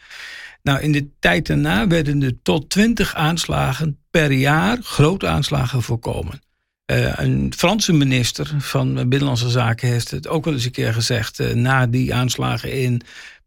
Nou, 0.62 0.80
in 0.80 0.92
de 0.92 1.08
tijd 1.18 1.46
daarna 1.46 1.86
werden 1.86 2.22
er 2.22 2.42
tot 2.42 2.70
20 2.70 3.14
aanslagen 3.14 3.98
per 4.10 4.32
jaar, 4.32 4.78
grote 4.82 5.26
aanslagen 5.26 5.82
voorkomen. 5.82 6.40
Een 6.86 7.52
Franse 7.56 7.92
minister 7.92 8.54
van 8.58 8.94
Binnenlandse 8.94 9.50
Zaken 9.50 9.88
heeft 9.88 10.10
het 10.10 10.28
ook 10.28 10.44
wel 10.44 10.54
eens 10.54 10.64
een 10.64 10.70
keer 10.70 10.92
gezegd. 10.92 11.54
na 11.54 11.86
die 11.86 12.14
aanslagen 12.14 12.72
in 12.72 13.00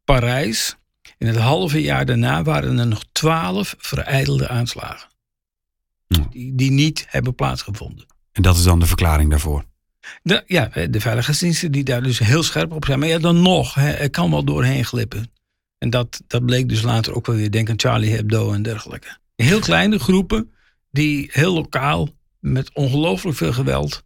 Parijs 0.06 0.76
in 1.18 1.28
het 1.28 1.36
halve 1.36 1.82
jaar 1.82 2.06
daarna 2.06 2.44
waren 2.44 2.80
er 2.80 2.88
nog 2.88 3.04
twaalf 3.12 3.76
vereidelde 3.78 4.48
aanslagen. 4.48 5.10
Die, 6.08 6.56
die 6.56 6.72
niet 6.72 7.06
hebben 7.08 7.36
plaatsgevonden. 7.36 8.06
En 8.32 8.42
dat 8.42 8.56
is 8.58 8.64
dan 8.64 8.80
de 8.80 8.86
verklaring 8.86 9.30
daarvoor? 9.30 9.64
De, 10.22 10.44
ja, 10.46 10.70
de 10.90 11.00
veiligheidsdiensten 11.00 11.72
die 11.72 11.84
daar 11.84 12.04
dus 12.04 12.20
heel 12.20 12.44
scherp 12.44 12.72
op 12.72 12.86
zijn. 12.86 13.00
Maar 13.00 13.08
ja, 13.08 13.20
dan 13.20 13.42
nog, 13.42 13.74
hè, 13.74 13.92
er 13.92 14.10
kan 14.10 14.32
wel 14.32 14.44
doorheen 14.44 14.86
glippen. 14.86 15.32
En 15.78 15.90
dat, 15.90 16.22
dat 16.28 16.46
bleek 16.46 16.70
dus 16.70 16.82
later 16.82 17.16
ook 17.16 17.26
wel 17.26 17.36
weer. 17.36 17.52
Denk 17.52 17.70
aan 17.70 17.80
Charlie 17.80 18.16
Hebdo 18.16 18.54
en 18.54 18.64
dergelijke. 18.64 19.18
Heel 19.36 19.60
kleine 19.60 20.00
groepen 20.00 20.52
die 20.92 21.30
heel 21.32 21.54
lokaal 21.54 22.10
met 22.40 22.74
ongelooflijk 22.74 23.38
veel 23.38 23.54
geweld 23.54 24.04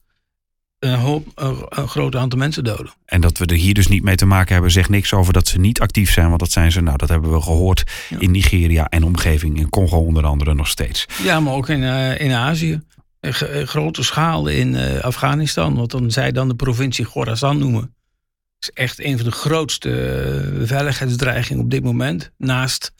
een, 0.80 0.94
hoop, 0.94 1.28
een, 1.36 1.88
groot 1.88 2.16
aantal 2.16 2.40
mensen 2.40 2.64
doden. 2.64 2.94
En 3.06 3.22
dat 3.22 3.38
we 3.38 3.46
er 3.46 3.56
hier 3.56 3.74
dus 3.74 3.88
niet 3.88 4.04
mee 4.04 4.16
te 4.16 4.26
maken 4.26 4.54
hebben, 4.54 4.72
zegt 4.72 4.90
niks 4.90 5.14
over 5.14 5.34
dat 5.34 5.48
ze 5.48 5.60
niet 5.60 5.80
actief 5.80 6.12
zijn. 6.12 6.28
Want 6.28 6.40
dat 6.40 6.52
zijn 6.52 6.72
ze, 6.72 6.82
nou, 6.82 6.98
dat 6.98 7.10
hebben 7.10 7.32
we 7.32 7.42
gehoord 7.42 7.84
in 8.20 8.32
Nigeria 8.32 8.88
en 8.88 9.04
omgeving, 9.04 9.58
in 9.58 9.70
Congo 9.70 9.98
onder 9.98 10.26
andere 10.26 10.54
nog 10.54 10.68
steeds. 10.68 11.06
Ja, 11.24 11.40
maar 11.40 11.54
ook 11.54 11.70
in, 11.70 11.82
uh, 11.82 12.20
in 12.20 12.32
Azië. 12.32 12.82
grote 13.66 14.04
schaal 14.04 14.48
in 14.48 14.74
uh, 14.74 15.00
Afghanistan, 15.00 15.76
wat 15.76 15.92
dan 15.92 16.12
zij 16.12 16.32
dan 16.32 16.48
de 16.48 16.56
provincie 16.56 17.06
Khorasan 17.06 17.58
noemen. 17.58 17.96
is 18.60 18.70
echt 18.70 19.04
een 19.04 19.16
van 19.18 19.26
de 19.26 19.32
grootste 19.32 19.90
uh, 19.90 20.68
veiligheidsdreigingen 20.68 21.64
op 21.64 21.72
dit 21.72 21.84
moment. 21.84 22.32
Naast 22.38 22.94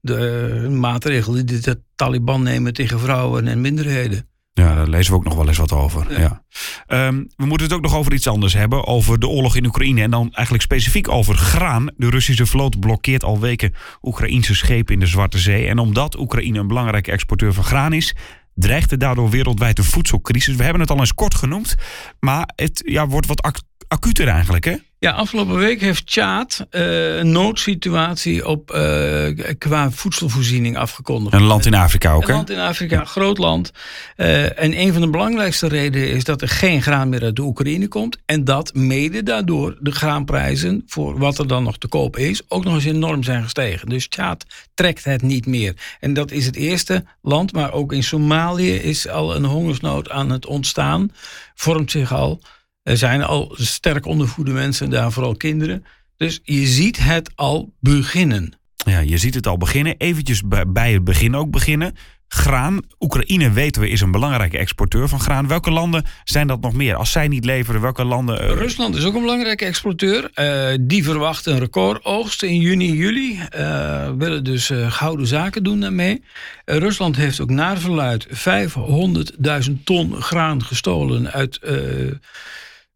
de 0.00 0.66
maatregelen 0.70 1.46
die 1.46 1.58
de 1.60 1.80
Taliban 1.96 2.42
nemen 2.42 2.72
tegen 2.72 3.00
vrouwen 3.00 3.48
en 3.48 3.60
minderheden. 3.60 4.28
Ja, 4.62 4.74
daar 4.74 4.88
lezen 4.88 5.12
we 5.12 5.18
ook 5.18 5.24
nog 5.24 5.34
wel 5.34 5.48
eens 5.48 5.58
wat 5.58 5.72
over. 5.72 6.20
Ja. 6.20 6.42
Ehm, 6.86 7.24
we 7.36 7.46
moeten 7.46 7.66
het 7.66 7.76
ook 7.76 7.82
nog 7.82 7.94
over 7.96 8.12
iets 8.12 8.26
anders 8.26 8.52
hebben. 8.52 8.86
Over 8.86 9.18
de 9.18 9.28
oorlog 9.28 9.56
in 9.56 9.66
Oekraïne. 9.66 10.02
En 10.02 10.10
dan 10.10 10.32
eigenlijk 10.32 10.62
specifiek 10.62 11.08
over 11.08 11.34
graan. 11.34 11.90
De 11.96 12.10
Russische 12.10 12.46
vloot 12.46 12.80
blokkeert 12.80 13.24
al 13.24 13.40
weken 13.40 13.74
Oekraïnse 14.02 14.54
schepen 14.54 14.94
in 14.94 15.00
de 15.00 15.06
Zwarte 15.06 15.38
Zee. 15.38 15.66
En 15.66 15.78
omdat 15.78 16.18
Oekraïne 16.18 16.58
een 16.58 16.66
belangrijke 16.66 17.10
exporteur 17.10 17.52
van 17.52 17.64
graan 17.64 17.92
is, 17.92 18.14
dreigt 18.54 18.92
er 18.92 18.98
daardoor 18.98 19.30
wereldwijd 19.30 19.78
een 19.78 19.84
voedselcrisis. 19.84 20.56
We 20.56 20.62
hebben 20.62 20.80
het 20.80 20.90
al 20.90 20.98
eens 20.98 21.14
kort 21.14 21.34
genoemd. 21.34 21.74
Maar 22.20 22.50
het 22.54 22.82
ja, 22.86 23.06
wordt 23.06 23.26
wat 23.26 23.62
acuter 23.88 24.28
eigenlijk, 24.28 24.64
hè? 24.64 24.76
Ja, 24.98 25.10
afgelopen 25.10 25.56
week 25.56 25.80
heeft 25.80 26.06
Tjaad 26.06 26.66
uh, 26.70 27.16
een 27.16 27.32
noodsituatie 27.32 28.46
op, 28.46 28.74
uh, 28.74 29.28
qua 29.58 29.90
voedselvoorziening 29.90 30.76
afgekondigd. 30.76 31.34
Een 31.34 31.42
land 31.42 31.66
in 31.66 31.74
Afrika 31.74 32.12
ook, 32.12 32.22
hè? 32.22 32.28
Een 32.28 32.34
land 32.34 32.50
in 32.50 32.58
Afrika, 32.58 33.00
een 33.00 33.06
groot 33.06 33.38
land. 33.38 33.72
Uh, 34.16 34.60
en 34.60 34.80
een 34.80 34.92
van 34.92 35.00
de 35.00 35.10
belangrijkste 35.10 35.68
redenen 35.68 36.10
is 36.10 36.24
dat 36.24 36.42
er 36.42 36.48
geen 36.48 36.82
graan 36.82 37.08
meer 37.08 37.22
uit 37.22 37.36
de 37.36 37.42
Oekraïne 37.42 37.88
komt. 37.88 38.18
En 38.24 38.44
dat 38.44 38.74
mede 38.74 39.22
daardoor 39.22 39.76
de 39.80 39.90
graanprijzen 39.90 40.82
voor 40.86 41.18
wat 41.18 41.38
er 41.38 41.46
dan 41.46 41.62
nog 41.62 41.78
te 41.78 41.88
koop 41.88 42.16
is, 42.16 42.42
ook 42.48 42.64
nog 42.64 42.74
eens 42.74 42.84
enorm 42.84 43.22
zijn 43.22 43.42
gestegen. 43.42 43.88
Dus 43.88 44.08
Tjaad 44.08 44.44
trekt 44.74 45.04
het 45.04 45.22
niet 45.22 45.46
meer. 45.46 45.74
En 46.00 46.14
dat 46.14 46.30
is 46.30 46.46
het 46.46 46.56
eerste 46.56 47.04
land, 47.22 47.52
maar 47.52 47.72
ook 47.72 47.92
in 47.92 48.04
Somalië 48.04 48.74
is 48.74 49.08
al 49.08 49.36
een 49.36 49.44
hongersnood 49.44 50.10
aan 50.10 50.30
het 50.30 50.46
ontstaan. 50.46 51.10
Vormt 51.54 51.90
zich 51.90 52.12
al. 52.12 52.40
Er 52.86 52.96
zijn 52.96 53.22
al 53.22 53.54
sterk 53.58 54.06
ondervoede 54.06 54.50
mensen 54.50 54.90
daar, 54.90 55.12
vooral 55.12 55.36
kinderen. 55.36 55.84
Dus 56.16 56.40
je 56.42 56.66
ziet 56.66 56.98
het 56.98 57.30
al 57.34 57.72
beginnen. 57.80 58.52
Ja, 58.76 58.98
je 58.98 59.18
ziet 59.18 59.34
het 59.34 59.46
al 59.46 59.56
beginnen. 59.56 59.94
Eventjes 59.98 60.42
bij 60.68 60.92
het 60.92 61.04
begin 61.04 61.34
ook 61.34 61.50
beginnen. 61.50 61.94
Graan. 62.28 62.80
Oekraïne 63.00 63.50
weten 63.50 63.82
we 63.82 63.88
is 63.88 64.00
een 64.00 64.10
belangrijke 64.10 64.58
exporteur 64.58 65.08
van 65.08 65.20
graan. 65.20 65.48
Welke 65.48 65.70
landen 65.70 66.04
zijn 66.24 66.46
dat 66.46 66.60
nog 66.60 66.72
meer? 66.72 66.94
Als 66.94 67.10
zij 67.10 67.28
niet 67.28 67.44
leveren, 67.44 67.80
welke 67.80 68.04
landen... 68.04 68.42
Uh... 68.42 68.50
Rusland 68.50 68.96
is 68.96 69.04
ook 69.04 69.14
een 69.14 69.20
belangrijke 69.20 69.64
exporteur. 69.64 70.30
Uh, 70.34 70.78
die 70.80 71.04
verwacht 71.04 71.46
een 71.46 71.58
recordoogst 71.58 72.42
in 72.42 72.60
juni, 72.60 72.92
juli. 72.92 73.40
Uh, 73.56 74.10
willen 74.18 74.44
dus 74.44 74.70
gouden 74.88 75.26
zaken 75.26 75.62
doen 75.62 75.80
daarmee. 75.80 76.22
Rusland 76.64 77.16
heeft 77.16 77.40
ook 77.40 77.50
naar 77.50 77.78
verluid 77.78 78.26
500.000 78.28 79.72
ton 79.84 80.22
graan 80.22 80.64
gestolen 80.64 81.32
uit 81.32 81.58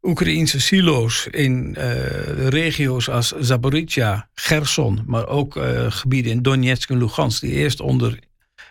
Oekraïnse 0.02 0.60
silo's 0.60 1.26
in 1.26 1.74
uh, 1.78 2.48
regio's 2.48 3.08
als 3.08 3.32
Zaporizhia, 3.38 4.28
Gerson, 4.34 5.02
maar 5.06 5.26
ook 5.26 5.56
uh, 5.56 5.90
gebieden 5.90 6.32
in 6.32 6.42
Donetsk 6.42 6.90
en 6.90 6.98
Lugansk, 6.98 7.40
die 7.40 7.52
eerst 7.52 7.80
onder 7.80 8.18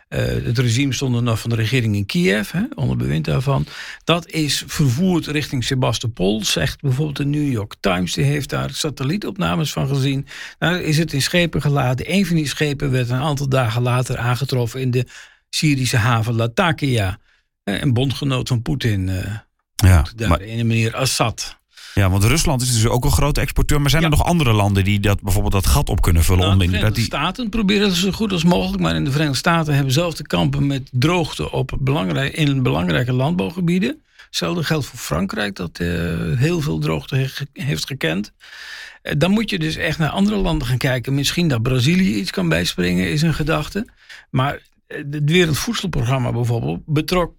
uh, 0.10 0.20
het 0.20 0.58
regime 0.58 0.94
stonden 0.94 1.24
nog 1.24 1.40
van 1.40 1.50
de 1.50 1.56
regering 1.56 1.96
in 1.96 2.06
Kiev, 2.06 2.52
hè, 2.52 2.64
onder 2.76 2.98
bewind 2.98 3.26
daarvan. 3.26 3.66
Dat 4.04 4.28
is 4.28 4.64
vervoerd 4.68 5.28
richting 5.28 5.64
Sebastopol, 5.64 6.44
zegt 6.44 6.82
bijvoorbeeld 6.82 7.18
de 7.18 7.26
New 7.26 7.52
York 7.52 7.76
Times. 7.80 8.14
Die 8.14 8.26
heeft 8.26 8.50
daar 8.50 8.72
satellietopnames 8.72 9.72
van 9.72 9.88
gezien. 9.88 10.26
Daar 10.58 10.82
is 10.82 10.98
het 10.98 11.14
in 11.14 11.22
schepen 11.22 11.62
geladen. 11.62 12.14
Een 12.14 12.26
van 12.26 12.36
die 12.36 12.48
schepen 12.48 12.92
werd 12.92 13.10
een 13.10 13.22
aantal 13.22 13.50
dagen 13.50 13.82
later 13.82 14.18
aangetroffen 14.18 14.82
in 14.82 14.92
de 14.92 15.06
Syrische 15.50 15.98
haven 15.98 16.36
Latakia. 16.36 17.20
Een 17.64 17.94
bondgenoot 17.94 18.48
van 18.48 18.62
Poetin. 18.62 19.10
Ja, 19.80 20.06
daar 20.16 20.30
maar, 20.30 20.42
in 20.42 20.60
een 20.60 20.68
manier 20.68 20.96
Assad. 20.96 21.58
Ja, 21.94 22.10
want 22.10 22.24
Rusland 22.24 22.62
is 22.62 22.74
dus 22.74 22.86
ook 22.86 23.06
een 23.06 23.12
grote 23.12 23.42
exporteur. 23.42 23.82
Maar 23.82 23.90
zijn 23.90 24.04
er 24.04 24.10
nog 24.10 24.24
andere 24.24 24.54
landen 24.54 24.84
die 24.84 25.00
dat, 25.00 25.22
bijvoorbeeld 25.22 25.54
dat 25.54 25.66
gat 25.66 25.90
op 25.90 26.02
kunnen 26.02 26.24
vullen? 26.24 26.42
Nou, 26.42 26.54
om 26.54 26.60
de 26.60 26.66
Verenigde 26.66 26.94
die... 26.94 27.04
Staten 27.04 27.50
proberen 27.50 27.88
het 27.88 27.96
zo 27.96 28.12
goed 28.12 28.32
als 28.32 28.44
mogelijk. 28.44 28.82
Maar 28.82 28.96
in 28.96 29.04
de 29.04 29.12
Verenigde 29.12 29.38
Staten 29.38 29.74
hebben 29.74 29.94
zelf 29.94 30.14
te 30.14 30.24
kampen 30.24 30.68
met 30.68 30.90
droogte 30.92 31.52
op 31.52 31.78
belangrijk, 31.80 32.34
in 32.34 32.64
belangrijke 32.64 33.14
landbouwgebieden. 33.14 34.02
Hetzelfde 34.26 34.64
geldt 34.64 34.86
voor 34.86 35.00
Frankrijk, 35.00 35.56
dat 35.56 35.80
uh, 35.80 35.88
heel 36.38 36.62
veel 36.62 36.80
droogte 36.80 37.30
heeft 37.54 37.88
gekend. 37.88 38.32
Uh, 39.04 39.14
dan 39.18 39.32
moet 39.32 39.50
je 39.50 39.60
dus 39.60 39.76
echt 39.76 39.98
naar 39.98 40.10
andere 40.10 40.38
landen 40.38 40.68
gaan 40.68 40.78
kijken. 40.78 41.14
Misschien 41.14 41.48
dat 41.48 41.62
Brazilië 41.62 42.16
iets 42.16 42.32
kan 42.32 42.50
bijspringen, 42.50 43.12
is 43.12 43.22
een 43.22 43.34
gedachte. 43.34 43.88
Maar 44.30 44.54
uh, 44.88 44.98
het 45.12 45.32
Wereldvoedselprogramma 45.32 46.32
bijvoorbeeld 46.32 46.80
betrok 46.86 47.34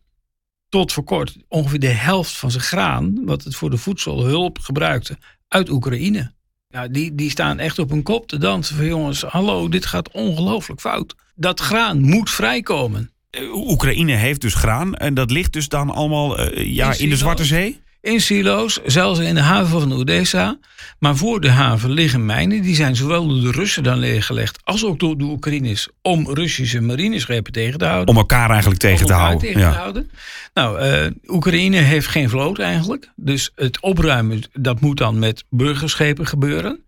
tot 0.71 0.93
voor 0.93 1.05
kort 1.05 1.37
ongeveer 1.49 1.79
de 1.79 1.87
helft 1.87 2.37
van 2.37 2.51
zijn 2.51 2.63
graan, 2.63 3.25
wat 3.25 3.45
het 3.45 3.57
voor 3.57 3.71
de 3.71 3.77
voedselhulp 3.77 4.59
gebruikte, 4.59 5.19
uit 5.49 5.71
Oekraïne. 5.71 6.33
Ja, 6.69 6.89
die, 6.89 7.15
die 7.15 7.31
staan 7.31 7.59
echt 7.59 7.79
op 7.79 7.91
hun 7.91 8.03
kop 8.03 8.29
te 8.29 8.39
dansen 8.39 8.77
van 8.77 8.87
jongens, 8.87 9.23
hallo, 9.23 9.69
dit 9.69 9.87
gaat 9.87 10.11
ongelooflijk 10.11 10.81
fout. 10.81 11.15
Dat 11.35 11.61
graan 11.61 12.01
moet 12.01 12.31
vrijkomen. 12.31 13.11
Eh, 13.31 13.55
Oekraïne 13.55 14.13
heeft 14.13 14.41
dus 14.41 14.55
graan 14.55 14.95
en 14.95 15.15
dat 15.15 15.31
ligt 15.31 15.53
dus 15.53 15.69
dan 15.69 15.91
allemaal 15.91 16.39
eh, 16.39 16.75
ja, 16.75 16.95
in 16.99 17.09
de. 17.09 17.17
Zwarte 17.17 17.45
Zee? 17.45 17.81
In 18.03 18.21
silo's, 18.21 18.81
zelfs 18.85 19.19
in 19.19 19.35
de 19.35 19.41
haven 19.41 19.81
van 19.81 19.93
Odessa. 19.93 20.59
Maar 20.99 21.17
voor 21.17 21.41
de 21.41 21.51
haven 21.51 21.91
liggen 21.91 22.27
mijnen. 22.27 22.63
Die 22.63 22.75
zijn 22.75 22.97
zowel 22.97 23.29
door 23.29 23.41
de 23.41 23.51
Russen 23.51 23.83
dan 23.83 23.99
leeggelegd 23.99 24.59
als 24.65 24.85
ook 24.85 24.99
door 24.99 25.19
de 25.19 25.25
Oekraïners. 25.25 25.89
Om 26.03 26.29
Russische 26.31 26.81
marineschepen 26.81 27.53
tegen 27.53 27.79
te 27.79 27.85
houden. 27.85 28.09
Om 28.09 28.17
elkaar 28.17 28.51
eigenlijk 28.51 28.81
tegen 28.81 29.07
te 29.07 29.13
elkaar 29.13 29.27
houden. 29.27 29.53
tegen 29.53 29.71
te 29.71 29.79
houden. 29.79 30.11
Nou, 30.55 30.79
eh, 30.79 31.11
Oekraïne 31.27 31.77
heeft 31.77 32.07
geen 32.07 32.29
vloot 32.29 32.59
eigenlijk. 32.59 33.11
Dus 33.17 33.51
het 33.55 33.81
opruimen, 33.81 34.43
dat 34.53 34.81
moet 34.81 34.97
dan 34.97 35.19
met 35.19 35.45
burgerschepen 35.51 36.27
gebeuren. 36.27 36.81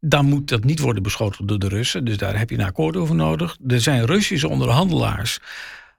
Dan 0.00 0.26
moet 0.26 0.48
dat 0.48 0.64
niet 0.64 0.78
worden 0.78 1.02
beschoten 1.02 1.46
door 1.46 1.58
de 1.58 1.68
Russen. 1.68 2.04
Dus 2.04 2.16
daar 2.16 2.38
heb 2.38 2.50
je 2.50 2.58
een 2.58 2.64
akkoord 2.64 2.96
over 2.96 3.14
nodig. 3.14 3.56
Er 3.66 3.80
zijn 3.80 4.06
Russische 4.06 4.48
onderhandelaars 4.48 5.38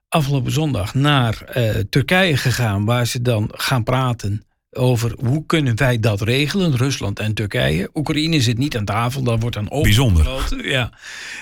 afgelopen 0.09 0.51
zondag 0.51 0.93
naar 0.93 1.41
eh, 1.41 1.69
Turkije 1.89 2.37
gegaan, 2.37 2.85
waar 2.85 3.05
ze 3.05 3.21
dan 3.21 3.49
gaan 3.53 3.83
praten 3.83 4.43
over 4.75 5.15
hoe 5.19 5.45
kunnen 5.45 5.77
wij 5.77 5.99
dat 5.99 6.21
regelen, 6.21 6.77
Rusland 6.77 7.19
en 7.19 7.33
Turkije. 7.33 7.89
Oekraïne 7.93 8.41
zit 8.41 8.57
niet 8.57 8.77
aan 8.77 8.85
tafel, 8.85 9.23
dat 9.23 9.41
wordt 9.41 9.55
dan 9.55 9.71
ook 9.71 9.83
Bijzonder. 9.83 10.27
Ja. 10.63 10.89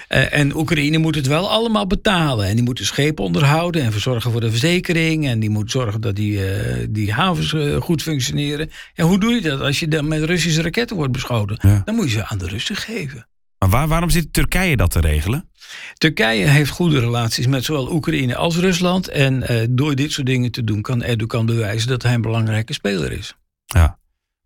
Eh, 0.07 0.33
en 0.33 0.55
Oekraïne 0.55 0.97
moet 0.97 1.15
het 1.15 1.27
wel 1.27 1.49
allemaal 1.49 1.87
betalen. 1.87 2.47
En 2.47 2.55
die 2.55 2.63
moet 2.63 2.77
de 2.77 2.83
schepen 2.83 3.23
onderhouden 3.23 3.81
en 3.83 3.91
verzorgen 3.91 4.31
voor 4.31 4.41
de 4.41 4.49
verzekering. 4.49 5.27
En 5.27 5.39
die 5.39 5.49
moet 5.49 5.71
zorgen 5.71 6.01
dat 6.01 6.15
die, 6.15 6.45
eh, 6.51 6.87
die 6.89 7.13
havens 7.13 7.53
eh, 7.53 7.75
goed 7.81 8.01
functioneren. 8.01 8.69
En 8.95 9.05
hoe 9.05 9.19
doe 9.19 9.33
je 9.33 9.41
dat 9.41 9.61
als 9.61 9.79
je 9.79 9.87
dan 9.87 10.07
met 10.07 10.23
Russische 10.23 10.61
raketten 10.61 10.95
wordt 10.95 11.11
beschoten? 11.11 11.57
Ja. 11.61 11.81
Dan 11.85 11.95
moet 11.95 12.05
je 12.05 12.11
ze 12.11 12.25
aan 12.25 12.37
de 12.37 12.47
Russen 12.47 12.75
geven. 12.75 13.27
Maar 13.63 13.72
waar, 13.72 13.88
waarom 13.88 14.10
zit 14.10 14.34
Turkije 14.34 14.77
dat 14.77 14.91
te 14.91 15.00
regelen? 15.00 15.50
Turkije 15.93 16.46
heeft 16.46 16.70
goede 16.70 17.00
relaties 17.00 17.48
met 17.48 17.63
zowel 17.63 17.91
Oekraïne 17.91 18.36
als 18.36 18.58
Rusland. 18.58 19.08
En 19.08 19.48
eh, 19.48 19.67
door 19.70 19.96
dit 19.96 20.12
soort 20.12 20.27
dingen 20.27 20.51
te 20.51 20.63
doen 20.63 20.82
kan 20.82 21.03
Erdogan 21.03 21.46
bewijzen 21.46 21.89
dat 21.89 22.03
hij 22.03 22.13
een 22.13 22.22
belangrijke 22.22 22.74
speler 22.74 23.12
is. 23.12 23.36
Ja. 23.65 24.00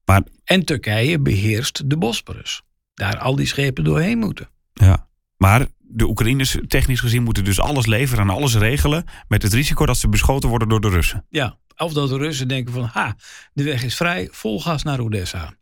Maar 0.06 0.24
En 0.44 0.66
Turkije 0.66 1.20
beheerst 1.20 1.90
de 1.90 1.98
Bosporus. 1.98 2.62
Daar 2.94 3.18
al 3.18 3.36
die 3.36 3.46
schepen 3.46 3.84
doorheen 3.84 4.18
moeten. 4.18 4.50
Ja, 4.74 5.08
maar 5.38 5.66
de 5.78 6.08
Oekraïners 6.08 6.58
technisch 6.68 7.00
gezien 7.00 7.24
moeten 7.24 7.44
dus 7.44 7.60
alles 7.60 7.86
leveren 7.86 8.24
en 8.24 8.36
alles 8.36 8.56
regelen 8.56 9.06
met 9.28 9.42
het 9.42 9.54
risico 9.54 9.86
dat 9.86 9.98
ze 9.98 10.10
beschoten 10.10 10.50
worden 10.50 10.70
door 10.70 10.82
de 10.82 10.90
Russen. 10.90 11.26
Ja, 11.30 11.58
of 11.78 11.94
dat 11.94 12.10
de 12.10 12.18
Russen 12.18 12.48
denken 12.48 12.74
van, 12.74 12.84
ha, 12.84 13.16
de 13.54 13.64
weg 13.64 13.84
is 13.84 13.96
vrij, 13.96 14.28
vol 14.32 14.62
gas 14.62 14.84
naar 14.84 15.00
Odessa. 15.00 15.54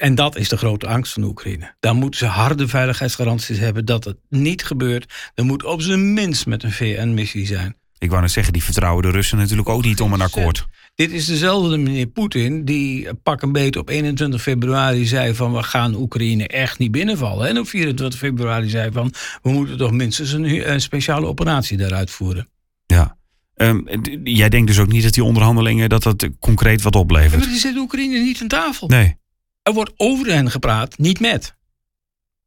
En 0.00 0.14
dat 0.14 0.36
is 0.36 0.48
de 0.48 0.56
grote 0.56 0.86
angst 0.86 1.12
van 1.12 1.22
Oekraïne. 1.22 1.74
Daar 1.80 1.94
moeten 1.94 2.18
ze 2.18 2.26
harde 2.26 2.68
veiligheidsgaranties 2.68 3.58
hebben 3.58 3.84
dat 3.84 4.04
het 4.04 4.16
niet 4.28 4.64
gebeurt. 4.64 5.30
Er 5.34 5.44
moet 5.44 5.64
op 5.64 5.82
zijn 5.82 6.12
minst 6.12 6.46
met 6.46 6.62
een 6.62 6.72
VN-missie 6.72 7.46
zijn. 7.46 7.76
Ik 7.98 8.08
wou 8.10 8.22
net 8.22 8.30
zeggen, 8.30 8.52
die 8.52 8.62
vertrouwen 8.64 9.02
de 9.02 9.10
Russen 9.10 9.38
natuurlijk 9.38 9.68
ook 9.68 9.84
niet 9.84 10.00
om 10.00 10.12
een 10.12 10.20
akkoord. 10.20 10.66
Dit 10.94 11.10
is 11.12 11.26
dezelfde 11.26 11.76
meneer 11.76 12.06
Poetin 12.06 12.64
die 12.64 13.14
pak 13.22 13.42
een 13.42 13.52
beet 13.52 13.76
op 13.76 13.88
21 13.88 14.42
februari 14.42 15.06
zei 15.06 15.34
van 15.34 15.52
we 15.52 15.62
gaan 15.62 15.94
Oekraïne 15.94 16.46
echt 16.46 16.78
niet 16.78 16.90
binnenvallen. 16.90 17.48
En 17.48 17.58
op 17.58 17.68
24 17.68 18.18
februari 18.18 18.68
zei 18.68 18.92
van 18.92 19.12
we 19.42 19.50
moeten 19.50 19.76
toch 19.76 19.90
minstens 19.92 20.32
een, 20.32 20.70
een 20.72 20.80
speciale 20.80 21.26
operatie 21.26 21.76
daar 21.76 21.94
uitvoeren. 21.94 22.48
Ja. 22.86 23.16
D- 23.56 24.10
jij 24.24 24.48
denkt 24.48 24.66
dus 24.66 24.78
ook 24.78 24.92
niet 24.92 25.02
dat 25.02 25.12
die 25.14 25.24
onderhandelingen 25.24 25.88
dat 25.88 26.02
dat 26.02 26.28
concreet 26.38 26.82
wat 26.82 26.94
Ja, 26.94 27.00
oplevert? 27.00 27.40
maar 27.40 27.48
die 27.48 27.58
zit 27.58 27.76
Oekraïne 27.76 28.18
niet 28.18 28.40
aan 28.42 28.48
tafel. 28.48 28.88
Nee. 28.88 29.18
Er 29.62 29.72
wordt 29.72 29.92
over 29.96 30.26
hen 30.32 30.50
gepraat, 30.50 30.98
niet 30.98 31.20
met. 31.20 31.58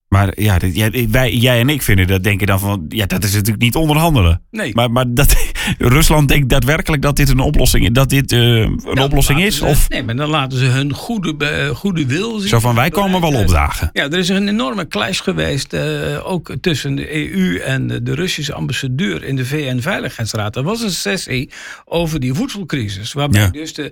Maar 0.07 0.41
ja, 0.41 0.57
jij, 0.57 1.07
wij, 1.11 1.33
jij 1.35 1.59
en 1.59 1.69
ik 1.69 1.81
vinden 1.81 2.07
dat 2.07 2.23
denken 2.23 2.47
dan 2.47 2.59
van 2.59 2.85
ja, 2.89 3.05
dat 3.05 3.23
is 3.23 3.33
natuurlijk 3.33 3.61
niet 3.63 3.75
onderhandelen. 3.75 4.41
Nee. 4.51 4.73
Maar, 4.75 4.91
maar 4.91 5.05
dat, 5.13 5.35
Rusland 5.77 6.27
denkt 6.27 6.49
daadwerkelijk 6.49 7.01
dat 7.01 7.15
dit 7.15 7.29
een 7.29 7.39
oplossing, 7.39 7.91
dat 7.93 8.09
dit, 8.09 8.31
eh, 8.31 8.39
een 8.39 8.79
Dan 8.83 8.99
oplossing 8.99 9.41
is? 9.43 9.57
ze- 9.57 9.65
Of 9.65 9.89
Nee, 9.89 10.03
maar 10.03 10.15
dan 10.15 10.29
laten 10.29 10.57
ze 10.57 10.65
hun 10.65 10.93
goede, 10.93 11.71
goede 11.75 12.05
wil 12.05 12.39
zien. 12.39 12.49
zo 12.49 12.59
van 12.59 12.75
wij 12.75 12.89
komen 12.89 13.21
wel 13.21 13.33
opdagen. 13.33 13.89
Ja, 13.93 14.03
er 14.03 14.17
is 14.17 14.29
een 14.29 14.47
enorme 14.47 14.87
clash 14.87 15.21
geweest, 15.21 15.73
eh, 15.73 16.19
ook 16.31 16.55
tussen 16.61 16.95
de 16.95 17.15
EU 17.35 17.57
en 17.59 17.87
de, 17.87 18.03
de 18.03 18.15
Russische 18.15 18.53
ambassadeur 18.53 19.23
in 19.23 19.35
de 19.35 19.45
VN-veiligheidsraad. 19.45 20.55
Er 20.55 20.63
was 20.63 20.81
een 20.81 20.91
sessie 20.91 21.49
over 21.85 22.19
die 22.19 22.33
voedselcrisis, 22.33 23.13
waarbij 23.13 23.41
Ja. 23.41 23.49
dus 23.49 23.73
de 23.73 23.91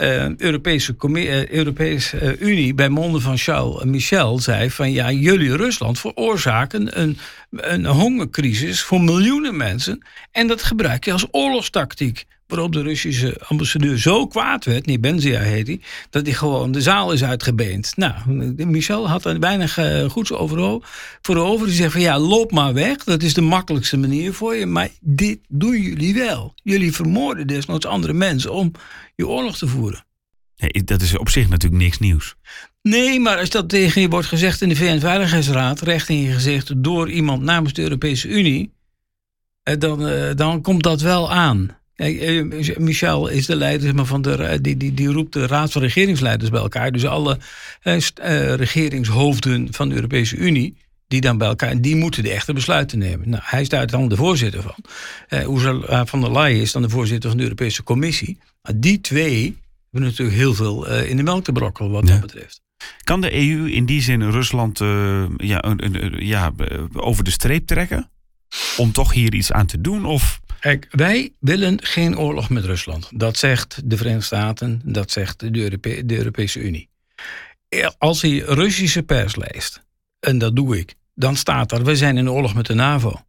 eh, 0.00 0.36
Europese, 0.36 0.94
eh, 0.98 2.30
eh, 2.30 2.40
Unie 2.40 2.74
bij 2.74 2.88
monden 2.88 3.20
van 3.20 3.38
Charles 3.38 3.84
Michel 3.84 4.38
zei 4.38 4.70
van 4.70 4.92
ja, 4.92 5.10
jullie 5.10 5.56
Rusland 5.56 6.00
veroorzaken 6.00 7.00
een, 7.00 7.18
een 7.50 7.86
hongercrisis 7.86 8.82
voor 8.82 9.00
miljoenen 9.00 9.56
mensen 9.56 10.06
en 10.32 10.46
dat 10.46 10.62
gebruik 10.62 11.04
je 11.04 11.12
als 11.12 11.26
oorlogstactiek. 11.30 12.26
Waarop 12.50 12.72
de 12.72 12.82
Russische 12.82 13.40
ambassadeur 13.46 13.98
zo 13.98 14.26
kwaad 14.26 14.64
werd, 14.64 14.86
nee, 14.86 14.98
Benzia 14.98 15.40
heet 15.40 15.66
hij, 15.66 15.80
dat 16.10 16.26
hij 16.26 16.34
gewoon 16.34 16.72
de 16.72 16.82
zaal 16.82 17.12
is 17.12 17.24
uitgebeend. 17.24 17.96
Nou, 17.96 18.14
Michel 18.66 19.08
had 19.08 19.24
er 19.24 19.40
weinig 19.40 19.78
eh, 19.78 20.08
goeds 20.08 20.32
over. 20.32 21.66
Die 21.66 21.74
zegt 21.74 21.92
van 21.92 22.00
ja, 22.00 22.18
loop 22.18 22.52
maar 22.52 22.74
weg. 22.74 23.04
Dat 23.04 23.22
is 23.22 23.34
de 23.34 23.40
makkelijkste 23.40 23.96
manier 23.96 24.32
voor 24.32 24.54
je. 24.54 24.66
Maar 24.66 24.88
dit 25.00 25.38
doen 25.48 25.80
jullie 25.80 26.14
wel. 26.14 26.54
Jullie 26.62 26.92
vermoorden 26.92 27.46
desnoods 27.46 27.86
andere 27.86 28.12
mensen 28.12 28.52
om 28.52 28.72
je 29.16 29.28
oorlog 29.28 29.58
te 29.58 29.68
voeren. 29.68 30.04
Nee, 30.56 30.84
dat 30.84 31.02
is 31.02 31.18
op 31.18 31.28
zich 31.28 31.48
natuurlijk 31.48 31.82
niks 31.82 31.98
nieuws. 31.98 32.34
Nee, 32.82 33.20
maar 33.20 33.38
als 33.38 33.50
dat 33.50 33.68
tegen 33.68 34.00
je 34.00 34.08
wordt 34.08 34.26
gezegd 34.26 34.60
in 34.60 34.68
de 34.68 34.76
VN-veiligheidsraad, 34.76 35.80
recht 35.80 36.08
in 36.08 36.22
je 36.22 36.32
gezicht 36.32 36.82
door 36.82 37.10
iemand 37.10 37.42
namens 37.42 37.72
de 37.72 37.82
Europese 37.82 38.28
Unie, 38.28 38.72
eh, 39.62 39.78
dan, 39.78 40.06
eh, 40.06 40.34
dan 40.34 40.62
komt 40.62 40.82
dat 40.82 41.00
wel 41.00 41.32
aan. 41.32 41.78
Eh, 42.00 42.76
Michel 42.78 43.28
is 43.28 43.46
de 43.46 43.56
leider 43.56 43.94
maar, 43.94 44.04
van 44.04 44.22
de, 44.22 44.34
ra- 44.36 44.56
die, 44.56 44.76
die, 44.76 44.94
die 44.94 45.08
roept 45.12 45.32
de 45.32 45.46
Raad 45.46 45.72
van 45.72 45.82
Regeringsleiders 45.82 46.50
bij 46.50 46.60
elkaar. 46.60 46.92
Dus 46.92 47.06
alle 47.06 47.38
eh, 47.82 47.96
eh, 48.14 48.54
regeringshoofden 48.54 49.68
van 49.70 49.88
de 49.88 49.94
Europese 49.94 50.36
Unie, 50.36 50.76
die 51.08 51.20
dan 51.20 51.38
bij 51.38 51.48
elkaar, 51.48 51.80
die 51.80 51.96
moeten 51.96 52.22
de 52.22 52.30
echte 52.30 52.52
besluiten 52.52 52.98
nemen. 52.98 53.28
Nou, 53.28 53.42
hij 53.46 53.60
is 53.60 53.68
daar 53.68 53.86
dan 53.86 54.08
de 54.08 54.16
voorzitter 54.16 54.62
van. 54.62 54.74
Eh 55.28 55.48
Ursula 55.48 56.06
van 56.06 56.20
der 56.20 56.32
Leyen 56.32 56.60
is 56.60 56.72
dan 56.72 56.82
de 56.82 56.88
voorzitter 56.88 57.28
van 57.28 57.38
de 57.38 57.44
Europese 57.44 57.82
Commissie. 57.82 58.38
Maar 58.62 58.72
die 58.80 59.00
twee 59.00 59.56
hebben 59.90 60.10
natuurlijk 60.10 60.36
heel 60.38 60.54
veel 60.54 60.88
eh, 60.88 61.08
in 61.10 61.16
de 61.16 61.22
melk 61.22 61.44
te 61.44 61.52
brokkelen 61.52 61.90
wat 61.90 62.06
Ja. 62.06 62.12
dat 62.12 62.20
betreft. 62.20 62.60
Kan 63.04 63.20
de 63.20 63.34
EU 63.34 63.70
in 63.70 63.86
die 63.86 64.02
zin 64.02 64.30
Rusland 64.30 64.80
eh, 64.80 65.24
ja, 65.36 65.76
ja, 66.18 66.52
eh, 66.58 66.78
over 66.92 67.24
de 67.24 67.30
streep 67.30 67.66
trekken? 67.66 68.10
Om 68.76 68.92
toch 68.92 69.12
hier 69.12 69.34
iets 69.34 69.52
aan 69.52 69.66
te 69.66 69.80
doen? 69.80 70.04
Of 70.04 70.40
Kijk, 70.60 70.86
wij 70.90 71.32
willen 71.38 71.84
geen 71.84 72.18
oorlog 72.18 72.50
met 72.50 72.64
Rusland. 72.64 73.10
Dat 73.14 73.36
zegt 73.36 73.80
de 73.84 73.96
Verenigde 73.96 74.24
Staten, 74.24 74.80
dat 74.84 75.10
zegt 75.10 75.40
de, 75.40 75.50
de 76.06 76.16
Europese 76.16 76.60
Unie. 76.60 76.88
Als 77.98 78.20
je 78.20 78.44
Russische 78.44 79.02
pers 79.02 79.36
leest, 79.36 79.82
en 80.20 80.38
dat 80.38 80.56
doe 80.56 80.78
ik, 80.78 80.94
dan 81.14 81.36
staat 81.36 81.72
er: 81.72 81.84
we 81.84 81.96
zijn 81.96 82.16
in 82.16 82.30
oorlog 82.30 82.54
met 82.54 82.66
de 82.66 82.74
NAVO. 82.74 83.20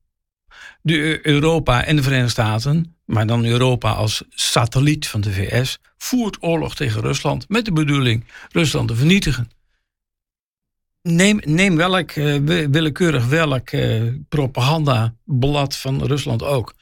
De 0.82 0.98
Eu- 0.98 1.20
Europa 1.22 1.84
en 1.84 1.96
de 1.96 2.04
Verenigde 2.04 2.32
Staten, 2.32 2.96
maar 3.06 3.28
dan 3.28 3.46
Europa 3.46 3.92
als 3.92 4.24
satelliet 4.30 5.08
van 5.08 5.22
de 5.22 5.32
VS, 5.32 5.80
voert 5.98 6.38
oorlog 6.40 6.76
tegen 6.76 7.02
Rusland 7.02 7.50
met 7.50 7.66
de 7.66 7.72
bedoeling 7.72 8.26
Rusland 8.52 8.88
te 8.88 8.96
vernietigen. 8.96 9.50
Neem, 11.02 11.40
neem 11.46 11.76
welk, 11.76 12.12
eh, 12.12 12.36
wi- 12.46 12.70
willekeurig 12.70 13.28
welk 13.28 13.70
eh, 13.70 14.02
propagandablad 14.30 15.76
van 15.78 16.06
Rusland 16.06 16.44
ook. 16.44 16.74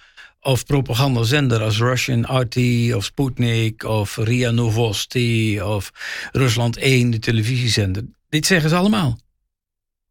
Of 0.41 0.65
propagandazender 0.65 1.62
als 1.62 1.77
Russian 1.77 2.39
RT 2.39 2.58
of 2.95 3.03
Sputnik 3.03 3.84
of 3.84 4.15
RIA 4.17 4.51
Novosti 4.51 5.62
of 5.62 5.91
Rusland 6.32 6.77
1, 6.77 7.10
de 7.12 7.19
televisiezender. 7.19 8.03
Dit 8.29 8.45
zeggen 8.45 8.69
ze 8.69 8.75
allemaal. 8.75 9.17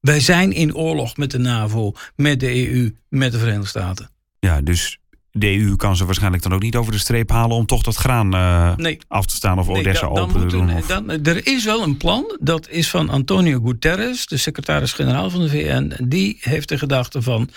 Wij 0.00 0.20
zijn 0.20 0.52
in 0.52 0.74
oorlog 0.74 1.16
met 1.16 1.30
de 1.30 1.38
NAVO, 1.38 1.92
met 2.16 2.40
de 2.40 2.68
EU, 2.68 2.94
met 3.08 3.32
de 3.32 3.38
Verenigde 3.38 3.66
Staten. 3.68 4.10
ja, 4.40 4.60
dus 4.60 4.98
de 5.38 5.58
EU 5.58 5.76
kan 5.76 5.96
ze 5.96 6.04
waarschijnlijk 6.04 6.42
dan 6.42 6.52
ook 6.54 6.62
niet 6.62 6.76
over 6.76 6.92
de 6.92 6.98
streep 6.98 7.30
halen 7.30 7.56
om 7.56 7.66
toch 7.66 7.82
dat 7.82 7.96
graan 7.96 8.34
eh, 8.34 8.76
Nee. 8.76 8.98
af 9.08 9.26
te 9.26 9.34
staan 9.34 9.58
of 9.58 9.66
Nee, 9.68 9.78
Odessa 9.78 10.00
dan- 10.06 10.14
dan 10.14 10.28
open 10.28 10.40
te 10.40 10.46
doen. 10.56 10.74
Of... 10.74 10.86
dan- 10.86 11.10
er 11.10 11.46
is 11.46 11.64
wel 11.64 11.82
een 11.82 11.96
plan, 11.96 12.36
dat 12.40 12.68
is 12.68 12.90
van 12.90 13.08
Antonio 13.08 13.60
Guterres, 13.64 14.26
de 14.26 14.36
secretaris-generaal 14.36 15.30
van 15.30 15.40
de 15.40 15.48
VN. 15.48 15.96
Die 16.08 16.36
heeft 16.40 16.68
de 16.68 16.78
gedachte 16.78 17.22
van. 17.22 17.48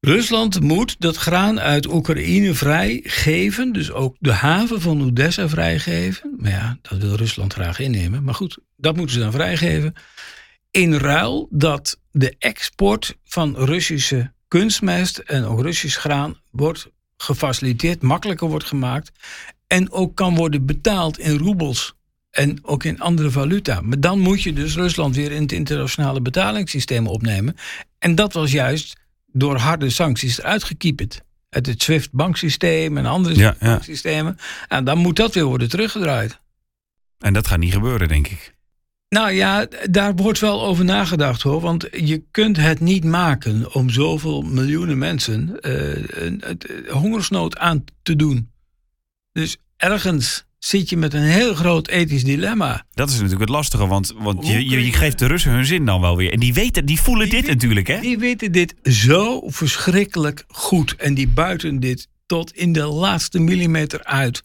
Rusland 0.00 0.60
moet 0.60 0.96
dat 0.98 1.16
graan 1.16 1.60
uit 1.60 1.92
Oekraïne 1.92 2.54
vrijgeven. 2.54 3.72
Dus 3.72 3.90
ook 3.92 4.16
de 4.18 4.32
haven 4.32 4.80
van 4.80 5.02
Odessa 5.04 5.48
vrijgeven. 5.48 6.34
Maar 6.38 6.50
ja, 6.50 6.78
dat 6.82 6.98
wil 6.98 7.14
Rusland 7.14 7.52
graag 7.52 7.78
innemen. 7.78 8.24
Maar 8.24 8.34
goed, 8.34 8.58
dat 8.76 8.96
moeten 8.96 9.14
ze 9.14 9.20
dan 9.20 9.32
vrijgeven. 9.32 9.94
In 10.70 10.94
ruil 10.94 11.48
dat 11.50 11.98
de 12.10 12.34
export 12.38 13.16
van 13.24 13.54
Russische 13.56 14.32
kunstmest 14.52 15.18
en 15.18 15.44
ook 15.44 15.60
Russisch 15.60 15.98
graan 16.00 16.36
wordt 16.50 16.88
gefaciliteerd, 17.16 18.02
makkelijker 18.02 18.48
wordt 18.48 18.64
gemaakt. 18.64 19.12
En 19.66 19.92
ook 19.92 20.16
kan 20.16 20.34
worden 20.34 20.66
betaald 20.66 21.18
in 21.18 21.38
roebels. 21.38 21.94
En 22.30 22.58
ook 22.62 22.84
in 22.84 23.00
andere 23.00 23.30
valuta. 23.30 23.80
Maar 23.80 24.00
dan 24.00 24.18
moet 24.18 24.42
je 24.42 24.52
dus 24.52 24.74
Rusland 24.74 25.16
weer 25.16 25.32
in 25.32 25.42
het 25.42 25.52
internationale 25.52 26.20
betalingssysteem 26.20 27.06
opnemen. 27.06 27.56
En 27.98 28.14
dat 28.14 28.32
was 28.32 28.52
juist 28.52 28.96
door 29.26 29.56
harde 29.56 29.90
sancties 29.90 30.38
eruit 30.38 30.64
gekieperd. 30.64 31.22
Uit 31.48 31.66
het 31.66 31.82
SWIFT-banksysteem 31.82 32.98
en 32.98 33.06
andere 33.06 33.36
Ja, 33.36 33.56
ja. 33.60 33.66
banksystemen. 33.66 34.38
En 34.68 34.84
dan 34.84 34.98
moet 34.98 35.16
dat 35.16 35.34
weer 35.34 35.44
worden 35.44 35.68
teruggedraaid. 35.68 36.40
En 37.18 37.32
dat 37.32 37.46
gaat 37.46 37.58
niet 37.58 37.72
gebeuren, 37.72 38.08
denk 38.08 38.28
ik. 38.28 38.51
Nou 39.12 39.32
ja, 39.32 39.66
daar 39.90 40.14
wordt 40.14 40.38
wel 40.38 40.64
over 40.64 40.84
nagedacht 40.84 41.42
hoor. 41.42 41.60
Want 41.60 41.88
je 41.92 42.22
kunt 42.30 42.56
het 42.56 42.80
niet 42.80 43.04
maken 43.04 43.74
om 43.74 43.90
zoveel 43.90 44.42
miljoenen 44.42 44.98
mensen 44.98 45.56
een 46.24 46.42
hongersnood 46.88 47.58
aan 47.58 47.84
te 48.02 48.16
doen. 48.16 48.50
Dus 49.32 49.56
ergens 49.76 50.44
zit 50.58 50.88
je 50.88 50.96
met 50.96 51.14
een 51.14 51.22
heel 51.22 51.54
groot 51.54 51.88
ethisch 51.88 52.24
dilemma. 52.24 52.84
Dat 52.92 53.08
is 53.08 53.14
natuurlijk 53.14 53.40
het 53.40 53.48
lastige, 53.48 53.86
want, 53.86 54.14
want 54.16 54.46
je, 54.46 54.68
je, 54.68 54.92
geeft 54.92 55.18
de 55.18 55.26
Russen 55.26 55.52
hun 55.52 55.66
zin 55.66 55.84
dan 55.84 56.00
wel 56.00 56.16
weer. 56.16 56.32
En 56.32 56.40
die 56.40 56.54
weten, 56.54 56.84
die 56.86 57.00
voelen 57.00 57.28
Die 57.28 57.40
dit 57.40 57.50
natuurlijk, 57.50 57.86
hè? 57.86 58.00
Die 58.00 58.18
weten 58.18 58.52
dit 58.52 58.74
zo 58.82 59.42
verschrikkelijk 59.46 60.44
goed. 60.48 60.96
En 60.96 61.14
die 61.14 61.28
buiten 61.28 61.80
dit 61.80 62.08
tot 62.26 62.52
in 62.52 62.72
de 62.72 62.86
laatste 62.86 63.38
millimeter 63.38 64.04
uit. 64.04 64.42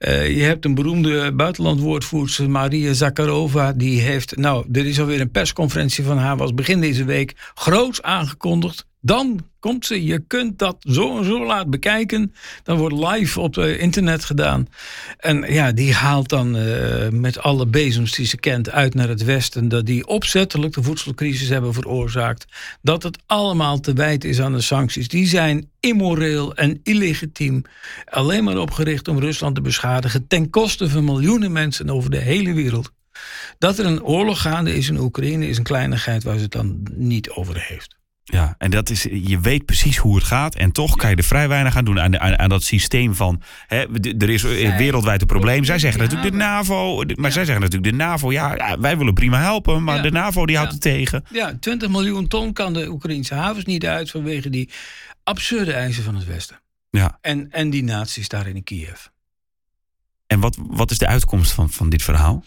Eh, 0.00 0.36
je 0.36 0.42
hebt 0.42 0.64
een 0.64 0.74
beroemde 0.74 1.32
buitenlandwoordvoerster, 1.32 2.50
Maria 2.50 2.92
Zakharova. 2.92 3.72
Die 3.72 4.00
heeft, 4.00 4.36
nou, 4.36 4.66
er 4.72 4.86
is 4.86 5.00
alweer 5.00 5.20
een 5.20 5.30
persconferentie 5.30 6.04
van 6.04 6.18
haar, 6.18 6.36
was 6.36 6.54
begin 6.54 6.80
deze 6.80 7.04
week 7.04 7.34
groots 7.54 8.02
aangekondigd. 8.02 8.86
Dan 9.02 9.40
komt 9.60 9.86
ze, 9.86 10.04
je 10.04 10.18
kunt 10.26 10.58
dat 10.58 10.76
zo 10.80 11.18
en 11.18 11.24
zo 11.24 11.46
laat 11.46 11.70
bekijken. 11.70 12.34
Dan 12.62 12.78
wordt 12.78 12.94
live 12.94 13.40
op 13.40 13.54
het 13.54 13.78
internet 13.78 14.24
gedaan. 14.24 14.66
En 15.18 15.52
ja, 15.52 15.72
die 15.72 15.94
haalt 15.94 16.28
dan 16.28 16.56
eh, 16.56 17.08
met 17.08 17.38
alle 17.38 17.66
bezems 17.66 18.12
die 18.12 18.26
ze 18.26 18.36
kent 18.36 18.70
uit 18.70 18.94
naar 18.94 19.08
het 19.08 19.24
westen. 19.24 19.68
Dat 19.68 19.86
die 19.86 20.06
opzettelijk 20.06 20.74
de 20.74 20.82
voedselcrisis 20.82 21.48
hebben 21.48 21.72
veroorzaakt. 21.72 22.46
Dat 22.82 23.02
het 23.02 23.18
allemaal 23.26 23.80
te 23.80 23.92
wijten 23.92 24.28
is 24.28 24.40
aan 24.40 24.52
de 24.52 24.60
sancties. 24.60 25.08
Die 25.08 25.26
zijn 25.26 25.70
immoreel 25.80 26.54
en 26.54 26.80
illegitiem. 26.82 27.62
Alleen 28.04 28.44
maar 28.44 28.58
opgericht 28.58 29.08
om 29.08 29.18
Rusland 29.18 29.54
te 29.54 29.60
beschadigen. 29.60 30.26
Ten 30.26 30.50
koste 30.50 30.88
van 30.88 31.04
miljoenen 31.04 31.52
mensen 31.52 31.90
over 31.90 32.10
de 32.10 32.18
hele 32.18 32.52
wereld. 32.52 32.92
Dat 33.58 33.78
er 33.78 33.86
een 33.86 34.02
oorlog 34.02 34.40
gaande 34.40 34.74
is 34.74 34.88
in 34.88 34.98
Oekraïne 34.98 35.48
is 35.48 35.58
een 35.58 35.64
kleinigheid 35.64 36.22
waar 36.22 36.36
ze 36.36 36.42
het 36.42 36.52
dan 36.52 36.80
niet 36.94 37.30
over 37.30 37.64
heeft. 37.68 37.99
Ja, 38.30 38.54
en 38.58 38.70
dat 38.70 38.90
is, 38.90 39.02
je 39.02 39.40
weet 39.40 39.64
precies 39.64 39.96
hoe 39.96 40.14
het 40.14 40.24
gaat. 40.24 40.54
En 40.54 40.72
toch 40.72 40.96
kan 40.96 41.10
je 41.10 41.16
er 41.16 41.22
vrij 41.24 41.48
weinig 41.48 41.76
aan 41.76 41.84
doen 41.84 42.00
aan, 42.00 42.18
aan, 42.20 42.38
aan 42.38 42.48
dat 42.48 42.62
systeem 42.62 43.14
van. 43.14 43.42
Hè, 43.66 43.76
er 44.18 44.30
is 44.30 44.40
Zij- 44.40 44.76
wereldwijd 44.76 45.20
een 45.20 45.26
probleem. 45.26 45.64
Zij 45.64 45.78
zeggen 45.78 46.00
natuurlijk 46.00 46.30
de 46.32 46.36
NAVO. 46.36 47.04
de- 47.04 47.14
Maar 47.16 47.26
Ja. 47.26 47.34
zij 47.34 47.44
zeggen 47.44 47.64
natuurlijk 47.64 47.90
de 47.92 47.98
NAVO. 47.98 48.32
Ja, 48.32 48.76
wij 48.80 48.98
willen 48.98 49.14
prima 49.14 49.40
helpen. 49.40 49.84
Maar 49.84 49.96
Ja. 49.96 50.02
de 50.02 50.10
NAVO 50.10 50.46
die 50.46 50.56
houdt 50.56 50.72
het 50.72 50.80
tegen. 50.80 51.24
Ja, 51.30 51.56
20 51.60 51.88
miljoen 51.88 52.26
ton 52.28 52.52
kan 52.52 52.72
de 52.72 52.88
Oekraïnse 52.90 53.34
havens 53.34 53.64
niet 53.64 53.86
uit 53.86 54.10
vanwege 54.10 54.50
die 54.50 54.68
absurde 55.24 55.72
eisen 55.72 56.04
van 56.04 56.14
het 56.14 56.26
Westen. 56.26 56.60
Ja. 56.90 57.18
En, 57.20 57.50
en 57.50 57.70
die 57.70 57.82
naties 57.84 58.28
daar 58.28 58.46
in 58.46 58.64
Kiev. 58.64 59.04
En 60.26 60.40
wat, 60.40 60.56
wat 60.60 60.90
is 60.90 60.98
de 60.98 61.06
uitkomst 61.06 61.52
van, 61.52 61.70
van 61.70 61.88
dit 61.90 62.02
verhaal? 62.02 62.44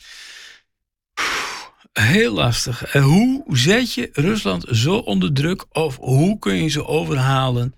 Heel 1.94 2.34
lastig. 2.34 2.84
En 2.86 3.02
hoe 3.02 3.44
zet 3.48 3.94
je 3.94 4.10
Rusland 4.14 4.66
zo 4.72 4.96
onder 4.96 5.34
druk? 5.34 5.66
Of 5.72 5.98
hoe 5.98 6.40
kun 6.40 6.56
je 6.64 6.70
ze 6.70 6.86
overhalen 6.86 7.76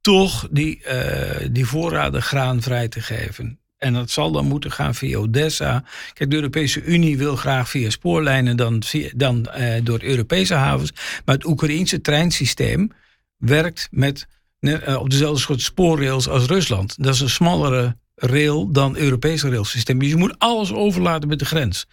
toch 0.00 0.48
die, 0.50 0.84
eh, 0.84 1.48
die 1.50 1.66
voorraden 1.66 2.22
graan 2.22 2.62
vrij 2.62 2.88
te 2.88 3.00
geven? 3.00 3.58
En 3.78 3.92
dat 3.92 4.10
zal 4.10 4.32
dan 4.32 4.46
moeten 4.46 4.72
gaan 4.72 4.94
via 4.94 5.18
Odessa. 5.18 5.84
Kijk, 6.12 6.30
de 6.30 6.36
Europese 6.36 6.82
Unie 6.82 7.18
wil 7.18 7.36
graag 7.36 7.68
via 7.68 7.90
spoorlijnen 7.90 8.56
dan, 8.56 8.82
dan 9.14 9.46
eh, 9.46 9.84
door 9.84 10.02
Europese 10.02 10.54
havens. 10.54 10.92
Maar 11.24 11.34
het 11.34 11.46
Oekraïense 11.46 12.00
treinsysteem 12.00 12.92
werkt 13.36 13.88
met, 13.90 14.26
eh, 14.60 14.96
op 14.96 15.10
dezelfde 15.10 15.40
soort 15.40 15.60
spoorrails 15.60 16.28
als 16.28 16.46
Rusland. 16.46 17.02
Dat 17.02 17.14
is 17.14 17.20
een 17.20 17.30
smallere 17.30 17.96
rail 18.20 18.72
dan 18.72 18.96
Europese 18.96 19.48
railsysteem. 19.50 19.98
Dus 19.98 20.08
je 20.08 20.16
moet 20.16 20.34
alles 20.38 20.72
overlaten 20.72 21.28
met 21.28 21.38
de 21.38 21.44
grens. 21.44 21.86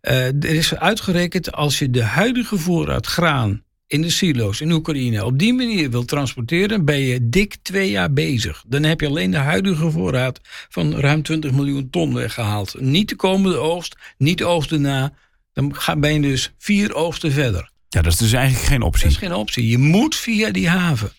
Eh, 0.00 0.26
er 0.26 0.44
is 0.44 0.74
uitgerekend 0.74 1.52
als 1.52 1.78
je 1.78 1.90
de 1.90 2.02
huidige 2.02 2.58
voorraad 2.58 3.06
graan 3.06 3.62
in 3.86 4.02
de 4.02 4.10
silo's 4.10 4.60
in 4.60 4.72
Oekraïne 4.72 5.24
op 5.24 5.38
die 5.38 5.54
manier 5.54 5.90
wil 5.90 6.04
transporteren, 6.04 6.84
ben 6.84 6.98
je 6.98 7.28
dik 7.28 7.56
twee 7.62 7.90
jaar 7.90 8.12
bezig. 8.12 8.64
Dan 8.66 8.82
heb 8.82 9.00
je 9.00 9.06
alleen 9.06 9.30
de 9.30 9.36
huidige 9.36 9.90
voorraad 9.90 10.40
van 10.68 10.94
ruim 10.94 11.22
20 11.22 11.52
miljoen 11.52 11.90
ton 11.90 12.14
weggehaald. 12.14 12.80
Niet 12.80 13.08
de 13.08 13.16
komende 13.16 13.56
oogst, 13.56 13.96
niet 14.18 14.38
de 14.38 14.44
oogst 14.44 14.72
erna. 14.72 15.12
Dan 15.52 15.74
ben 15.98 16.14
je 16.14 16.20
dus 16.20 16.52
vier 16.58 16.94
oogsten 16.94 17.32
verder. 17.32 17.70
Ja, 17.88 18.02
dat 18.02 18.12
is 18.12 18.18
dus 18.18 18.32
eigenlijk 18.32 18.66
geen 18.66 18.78
Dat 18.78 18.88
optie. 18.88 19.08
is 19.08 19.16
geen 19.16 19.34
optie. 19.34 19.68
Je 19.68 19.78
moet 19.78 20.16
via 20.16 20.50
die 20.50 20.68
haven. 20.68 21.12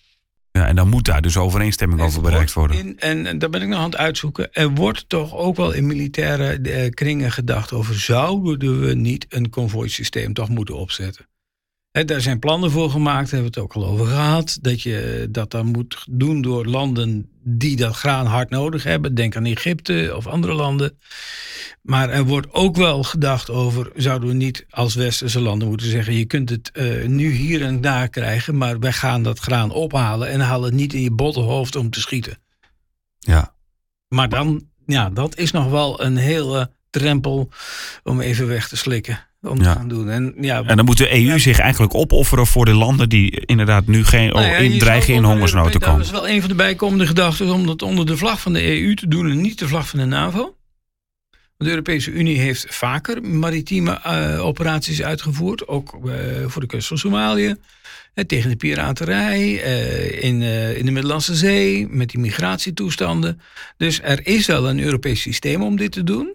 Ja, 0.56 0.68
en 0.68 0.76
dan 0.76 0.90
moet 0.90 1.06
daar 1.06 1.22
dus 1.22 1.38
overeenstemming 1.38 2.02
over 2.02 2.22
bereikt 2.22 2.54
worden. 2.54 2.78
In, 2.78 3.00
en, 3.00 3.26
en 3.26 3.40
daar 3.40 3.50
ben 3.50 3.62
ik 3.62 3.68
nog 3.68 3.80
aan 3.80 3.86
het 3.86 3.98
uitzoeken. 3.98 4.54
Er 4.54 4.70
wordt 4.70 5.10
toch 5.10 5.36
ook 5.36 5.56
wel 5.56 5.72
in 5.72 5.88
militaire 5.88 6.62
eh, 6.62 6.90
kringen 6.90 7.32
gedacht 7.32 7.74
over... 7.74 8.00
zouden 8.00 8.80
we 8.80 8.94
niet 8.94 9.26
een 9.30 9.50
konvooisysteem 9.50 10.34
toch 10.34 10.50
moeten 10.50 10.76
opzetten? 10.76 11.28
Daar 12.04 12.22
zijn 12.22 12.40
plannen 12.40 12.72
voor 12.72 12.90
gemaakt, 12.90 13.32
daar 13.32 13.40
hebben 13.40 13.54
we 13.54 13.60
het 13.60 13.78
ook 13.78 13.84
al 13.84 13.90
over 13.90 14.06
gehad. 14.06 14.58
Dat 14.62 14.82
je 14.82 15.28
dat 15.30 15.52
dan 15.52 15.66
moet 15.66 16.06
doen 16.10 16.42
door 16.42 16.66
landen 16.66 17.30
die 17.44 17.76
dat 17.76 17.96
graan 17.96 18.26
hard 18.26 18.50
nodig 18.50 18.84
hebben. 18.84 19.16
Denk 19.16 19.36
aan 19.36 19.46
Egypte 19.46 20.14
of 20.16 20.28
andere 20.28 20.54
landen. 20.54 20.98
Maar 21.82 22.10
er 22.10 22.26
wordt 22.26 22.54
ook 22.54 22.76
wel 22.76 23.04
gedacht 23.04 23.50
over... 23.50 23.92
zouden 23.96 24.30
we 24.30 24.36
niet 24.36 24.66
als 24.70 24.96
westerse 24.96 25.40
landen 25.40 25.68
moeten 25.68 25.90
zeggen... 25.90 26.14
je 26.14 26.26
kunt 26.26 26.50
het 26.50 26.72
eh, 26.72 27.06
nu 27.08 27.32
hier 27.32 27.64
en 27.64 27.82
daar 27.82 28.10
krijgen... 28.10 28.58
maar 28.58 28.80
wij 28.80 28.94
gaan 28.94 29.24
dat 29.24 29.40
graan 29.40 29.72
ophalen... 29.72 30.30
en 30.30 30.40
halen 30.40 30.66
het 30.66 30.74
niet 30.74 30.94
in 30.94 31.02
je 31.02 31.12
botte 31.12 31.40
hoofd 31.40 31.76
om 31.76 31.90
te 31.90 32.00
schieten. 32.00 32.38
Ja. 33.20 33.56
Maar 34.08 34.30
dan, 34.30 34.68
ja, 34.86 35.10
dat 35.10 35.38
is 35.38 35.52
nog 35.52 35.70
wel 35.70 36.04
een 36.04 36.18
hele 36.18 36.72
drempel 36.90 37.50
om 38.04 38.22
even 38.22 38.48
weg 38.48 38.68
te 38.68 38.78
slikken. 38.78 39.20
Om 39.48 39.58
Ja. 39.62 39.74
te 39.74 39.80
gaan 39.80 39.88
doen. 39.88 40.10
En, 40.10 40.34
ja, 40.42 40.64
En 40.64 40.76
dan 40.76 40.86
moet 40.86 40.98
de 40.98 41.26
EU 41.28 41.40
zich 41.40 41.60
eigenlijk 41.60 41.96
opofferen 41.96 42.48
voor 42.48 42.66
de 42.66 42.74
landen 42.74 43.10
die 43.10 43.46
inderdaad 43.46 43.88
nu 43.88 44.06
geen, 44.06 44.30
nou 44.30 44.46
ja, 44.46 44.56
in 44.56 44.80
dreigen 44.80 45.14
in 45.14 45.24
hongersnood 45.24 45.72
te 45.72 45.80
komen. 45.80 45.98
Dat 45.98 46.06
is 46.06 46.12
wel 46.12 46.30
een 46.30 46.40
van 46.40 46.50
de 46.50 46.56
bijkomende 46.56 47.08
gedachten 47.08 47.50
om 47.54 47.66
dat 47.66 47.82
onder 47.82 48.06
de 48.06 48.18
vlag 48.18 48.42
van 48.42 48.54
de 48.54 48.64
EU 48.82 48.94
te 48.96 49.08
doen 49.08 49.30
en 49.30 49.42
niet 49.42 49.60
de 49.60 49.68
vlag 49.68 49.88
van 49.88 50.00
de 50.00 50.06
NAVO. 50.06 50.56
De 51.58 51.70
Europese 51.70 52.12
Unie 52.12 52.40
heeft 52.40 52.66
vaker 52.70 53.22
maritieme 53.24 54.00
eh, 54.04 54.46
operaties 54.46 55.02
uitgevoerd, 55.04 55.68
ook 55.68 56.00
eh, 56.08 56.16
voor 56.48 56.62
de 56.62 56.68
kust 56.68 56.88
van 56.88 56.98
Somalië. 56.98 57.56
eh, 58.14 58.26
tegen 58.26 58.50
de 58.50 58.56
piraterij 58.56 59.52
in, 60.22 60.42
in 60.78 60.86
de 60.86 60.92
Middellandse 60.92 61.36
Zee, 61.36 61.88
met 61.90 62.10
die 62.10 62.20
migratietoestanden. 62.20 63.42
Dus 63.78 64.00
er 64.04 64.28
is 64.28 64.46
wel 64.48 64.70
een 64.70 64.80
Europees 64.80 65.22
systeem 65.22 65.62
om 65.62 65.76
dit 65.78 65.92
te 65.92 66.04
doen. 66.04 66.34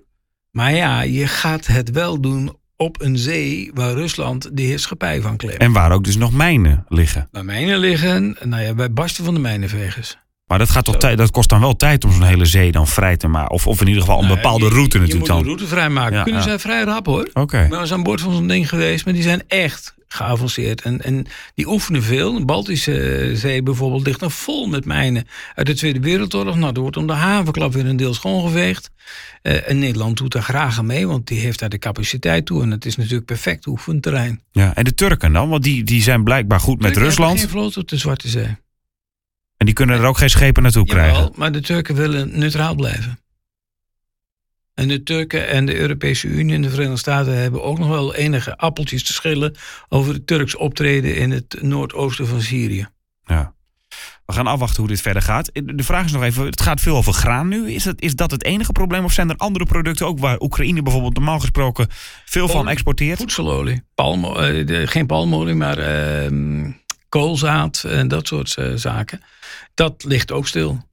Maar 0.51 0.75
ja, 0.75 1.03
je 1.03 1.27
gaat 1.27 1.67
het 1.67 1.91
wel 1.91 2.21
doen 2.21 2.57
op 2.81 3.01
een 3.03 3.19
zee 3.19 3.71
waar 3.75 3.93
Rusland 3.93 4.49
de 4.57 4.63
heerschappij 4.63 5.21
van 5.21 5.37
claimt. 5.37 5.59
En 5.61 5.73
waar 5.73 5.93
ook 5.93 6.05
dus 6.05 6.17
nog 6.17 6.33
mijnen 6.33 6.85
liggen. 6.89 7.29
Waar 7.31 7.45
mijnen 7.45 7.79
liggen, 7.79 8.37
nou 8.45 8.63
ja, 8.63 8.75
wij 8.75 8.93
barsten 8.93 9.25
van 9.25 9.35
de 9.35 9.41
mijnenvegers. 9.41 10.17
Maar 10.47 10.59
dat, 10.59 10.71
gaat 10.71 10.85
toch 10.85 10.97
tijd, 10.97 11.19
dat 11.19 11.31
kost 11.31 11.49
dan 11.49 11.61
wel 11.61 11.77
tijd 11.77 12.05
om 12.05 12.13
zo'n 12.13 12.23
hele 12.23 12.45
zee 12.45 12.73
dan 12.73 12.87
vrij 12.87 13.17
te 13.17 13.29
maken. 13.29 13.51
Of, 13.51 13.67
of 13.67 13.81
in 13.81 13.87
ieder 13.87 14.03
geval 14.03 14.19
een 14.19 14.25
Nou, 14.25 14.37
bepaalde 14.37 14.65
je- 14.65 14.71
route 14.71 14.97
je 14.99 15.03
natuurlijk 15.03 15.19
moet 15.19 15.27
dan. 15.29 15.39
een 15.39 15.45
route 15.45 15.67
vrijmaken. 15.67 16.17
Ja, 16.17 16.23
Kunnen 16.23 16.41
ja. 16.41 16.47
zij 16.49 16.59
vrij 16.59 16.83
rap 16.83 17.07
hoor. 17.07 17.29
Oké. 17.33 17.67
Ben 17.71 17.81
eens 17.81 17.93
aan 17.93 18.03
boord 18.03 18.21
van 18.21 18.33
zo'n 18.35 18.47
ding 18.47 18.69
geweest, 18.69 19.05
maar 19.05 19.15
die 19.15 19.23
zijn 19.23 19.43
echt 19.49 19.95
geavanceerd. 20.13 20.83
En, 20.83 21.03
en 21.03 21.27
die 21.55 21.69
oefenen 21.69 22.03
veel. 22.03 22.39
De 22.39 22.45
Baltische 22.45 23.31
Zee 23.35 23.63
bijvoorbeeld 23.63 24.07
ligt 24.07 24.21
nog 24.21 24.33
vol 24.33 24.67
met 24.67 24.85
mijnen 24.85 25.27
uit 25.55 25.67
de 25.67 25.75
Tweede 25.75 26.01
Wereldoorlog. 26.01 26.57
Nou, 26.57 26.75
er 26.75 26.81
wordt 26.81 26.97
om 26.97 27.07
de 27.07 27.13
havenklap 27.13 27.73
weer 27.73 27.87
een 27.87 27.97
deel 27.97 28.15
schoongeveegd. 28.15 28.91
Eh, 29.43 29.69
en 29.69 29.79
Nederland 29.79 30.17
doet 30.17 30.33
daar 30.33 30.43
graag 30.43 30.79
aan 30.79 30.87
mee, 30.87 31.07
want 31.07 31.27
die 31.27 31.41
heeft 31.41 31.59
daar 31.59 31.69
de 31.69 31.79
capaciteit 31.79 32.47
toe. 32.47 32.63
En 32.63 32.71
het 32.71 32.85
is 32.85 32.97
natuurlijk 32.97 33.25
perfect 33.25 33.67
oefenterrein. 33.67 34.43
Ja. 34.51 34.75
En 34.75 34.85
de 34.85 34.95
Turken 34.95 35.33
dan? 35.33 35.49
Want 35.49 35.63
die, 35.63 35.85
die 35.85 36.03
zijn 36.03 36.25
blijkbaar 36.25 36.61
goed 36.61 36.81
met 36.81 36.97
Rusland. 36.97 37.39
geen 37.39 37.49
vloot 37.49 37.77
op 37.77 37.89
de 37.89 37.97
Zwarte 37.97 38.29
Zee. 38.29 38.57
En 39.57 39.67
die 39.67 39.75
kunnen 39.75 40.01
er 40.01 40.05
ook 40.05 40.19
geen 40.19 40.31
schepen 40.31 40.63
naartoe 40.63 40.87
krijgen. 40.87 41.33
Maar 41.35 41.53
de 41.53 41.61
Turken 41.61 41.95
willen 41.95 42.39
neutraal 42.39 42.75
blijven. 42.75 43.19
En 44.81 44.89
de 44.89 45.03
Turken 45.03 45.49
en 45.49 45.67
de 45.67 45.77
Europese 45.77 46.27
Unie 46.29 46.55
en 46.55 46.63
de 46.63 46.71
Verenigde 46.71 46.99
Staten 46.99 47.37
hebben 47.37 47.63
ook 47.63 47.79
nog 47.79 47.89
wel 47.89 48.15
enige 48.15 48.57
appeltjes 48.57 49.05
te 49.05 49.13
schillen 49.13 49.57
over 49.89 50.15
het 50.15 50.27
Turks 50.27 50.57
optreden 50.57 51.17
in 51.17 51.31
het 51.31 51.63
noordoosten 51.63 52.27
van 52.27 52.41
Syrië. 52.41 52.89
Ja. 53.25 53.55
We 54.27 54.33
gaan 54.33 54.47
afwachten 54.47 54.79
hoe 54.79 54.89
dit 54.89 55.01
verder 55.01 55.23
gaat. 55.23 55.51
De 55.53 55.83
vraag 55.83 56.05
is 56.05 56.13
nog 56.13 56.23
even, 56.23 56.45
het 56.45 56.61
gaat 56.61 56.81
veel 56.81 56.97
over 56.97 57.13
graan 57.13 57.49
nu. 57.49 57.73
Is 57.73 57.83
dat, 57.83 58.01
is 58.01 58.15
dat 58.15 58.31
het 58.31 58.45
enige 58.45 58.73
probleem 58.73 59.05
of 59.05 59.13
zijn 59.13 59.29
er 59.29 59.37
andere 59.37 59.67
producten 59.67 60.07
ook 60.07 60.19
waar 60.19 60.41
Oekraïne 60.41 60.83
bijvoorbeeld 60.83 61.15
normaal 61.15 61.41
gesproken 61.41 61.87
veel 62.25 62.49
van 62.49 62.69
exporteert? 62.69 63.19
Voedselolie. 63.19 63.83
Palmo, 63.95 64.37
eh, 64.37 64.89
geen 64.89 65.07
palmolie, 65.07 65.55
maar 65.55 65.79
ehm, 65.79 66.71
koolzaad 67.09 67.85
en 67.85 68.09
dat 68.09 68.27
soort 68.27 68.57
eh, 68.57 68.73
zaken. 68.75 69.21
Dat 69.75 70.05
ligt 70.05 70.33
ook 70.33 70.47
stil. 70.47 70.89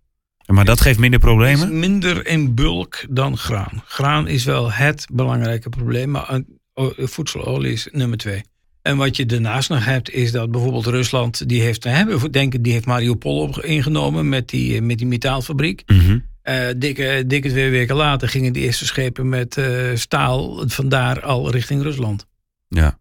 Maar 0.48 0.66
dat 0.66 0.82
geeft 0.82 1.00
minder 1.00 1.20
is 1.20 1.26
problemen? 1.26 1.80
minder 1.80 2.28
in 2.28 2.56
bulk 2.56 3.06
dan 3.10 3.38
graan. 3.38 3.84
Graan 3.86 4.28
is 4.28 4.44
wel 4.44 4.72
het 4.72 5.08
belangrijke 5.12 5.70
probleem, 5.70 6.12
maar 6.12 6.42
eh, 6.74 6.86
voedselolie 6.98 7.72
is 7.72 7.88
nummer 7.92 8.18
twee. 8.18 8.44
En 8.88 8.98
wat 8.98 9.16
je 9.16 9.26
daarnaast 9.26 9.70
nog 9.70 9.86
hebt, 9.86 10.12
is 10.12 10.32
dat 10.32 10.52
bijvoorbeeld 10.52 10.86
Rusland, 10.86 11.50
die 11.50 11.62
heeft, 11.62 11.84
hè, 11.84 12.20
we 12.20 12.30
denken, 12.30 12.62
die 12.62 12.74
heeft 12.74 12.86
Mariupol 12.86 13.42
op, 13.42 13.64
ingenomen 13.64 14.30
met 14.30 14.50
die, 14.50 14.76
eh, 14.76 14.82
met 14.82 14.98
die 14.98 15.08
metaalfabriek. 15.08 15.84
Mhm. 15.86 16.20
Eh, 16.42 16.68
dikke, 16.78 17.24
dikke 17.28 17.50
twee 17.50 17.70
weken 17.70 17.96
later 17.96 18.30
gingen 18.30 18.54
de 18.54 18.60
eerste 18.60 18.86
schepen 18.86 19.30
met 19.30 19.58
eh, 19.58 19.92
staal 19.94 20.64
vandaar 20.70 21.22
al 21.22 21.52
richting 21.52 21.82
Rusland. 21.82 22.26
Ja. 22.68 22.98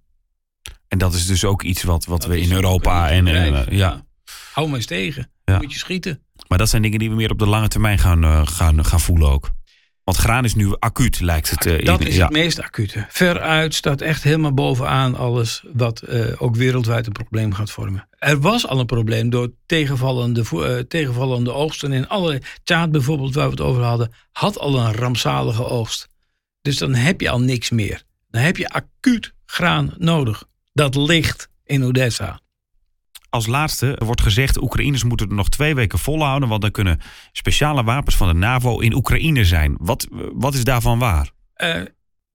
En 0.89 0.99
dat 0.99 1.15
is 1.15 1.27
dus 1.27 1.45
ook 1.45 1.63
iets 1.63 1.83
wat, 1.83 2.05
wat 2.05 2.21
Dat 2.21 2.31
we 2.31 2.41
in 2.41 2.53
Europa 2.53 3.11
en, 3.11 3.27
ja. 3.77 4.05
Hou 4.53 4.67
maar 4.67 4.77
eens 4.77 4.87
tegen. 4.87 5.31
Ja. 5.45 5.59
Moet 5.59 5.73
je 5.73 5.79
schieten. 5.79 6.21
Maar 6.49 6.59
dat 6.59 6.69
zijn 6.69 6.83
dingen 6.83 6.99
die 6.99 7.09
we 7.11 7.15
meer 7.17 7.31
op 7.31 7.39
de 7.39 7.47
lange 7.47 7.69
termijn 7.69 7.99
gaan, 7.99 8.25
eh, 8.25 8.47
gaan, 8.47 8.85
gaan 8.85 9.01
voelen 9.01 9.29
ook. 9.31 9.51
Want 10.05 10.19
graan 10.19 10.45
is 10.45 10.55
nu 10.55 10.75
acuut, 10.79 11.21
lijkt 11.21 11.51
het. 11.51 11.67
eh, 11.67 11.85
Dat 11.85 12.01
in- 12.01 12.07
is 12.07 12.17
ja. 12.17 12.23
het 12.25 12.33
meest 12.33 12.61
acute. 12.61 13.07
Veruit 13.09 13.75
staat 13.75 14.01
echt 14.01 14.23
helemaal 14.23 14.55
bovenaan 14.55 15.15
alles 15.17 15.65
wat 15.73 16.01
eh, 16.01 16.33
ook 16.43 16.57
wereldwijd 16.57 17.07
een 17.07 17.13
probleem 17.13 17.53
gaat 17.55 17.71
vormen. 17.71 18.09
Er 18.19 18.41
was 18.41 18.67
al 18.67 18.79
een 18.81 18.87
probleem 18.87 19.31
door 19.31 19.53
tegenvallende, 19.67 20.43
eh, 20.51 20.79
tegenvallende 20.79 21.53
oogsten. 21.53 21.93
In 21.93 22.09
alle 22.09 22.43
Tjaad 22.65 22.91
bijvoorbeeld, 22.91 23.35
waar 23.35 23.45
we 23.45 23.51
het 23.51 23.61
over 23.61 23.83
hadden, 23.83 24.13
had 24.33 24.59
al 24.59 24.79
een 24.79 24.93
rampzalige 24.95 25.65
oogst. 25.67 26.09
Dus 26.63 26.79
dan 26.79 26.95
heb 26.95 27.21
je 27.21 27.31
al 27.31 27.41
niks 27.41 27.71
meer. 27.71 28.03
Dan 28.31 28.43
heb 28.43 28.57
je 28.57 28.69
acuut 28.69 29.33
graan 29.47 29.95
nodig. 29.99 30.45
Dat 30.73 30.95
ligt 30.95 31.49
in 31.65 31.85
Odessa. 31.85 32.41
Als 33.31 33.47
laatste 33.47 34.01
wordt 34.05 34.23
gezegd, 34.23 34.63
Oekraïners 34.63 35.05
moeten 35.05 35.29
er 35.29 35.35
nog 35.35 35.49
twee 35.49 35.75
weken 35.75 35.99
volhouden, 35.99 36.49
want 36.49 36.63
dan 36.63 36.71
kunnen 36.71 37.01
speciale 37.33 37.85
wapens 37.85 38.17
van 38.17 38.29
de 38.29 38.35
NAVO 38.35 38.79
in 38.79 38.95
Oekraïne 38.95 39.45
zijn. 39.45 39.77
Wat, 39.81 40.07
wat 40.35 40.55
is 40.55 40.65
daarvan 40.65 40.99
waar? 40.99 41.31
Eh, 41.55 41.83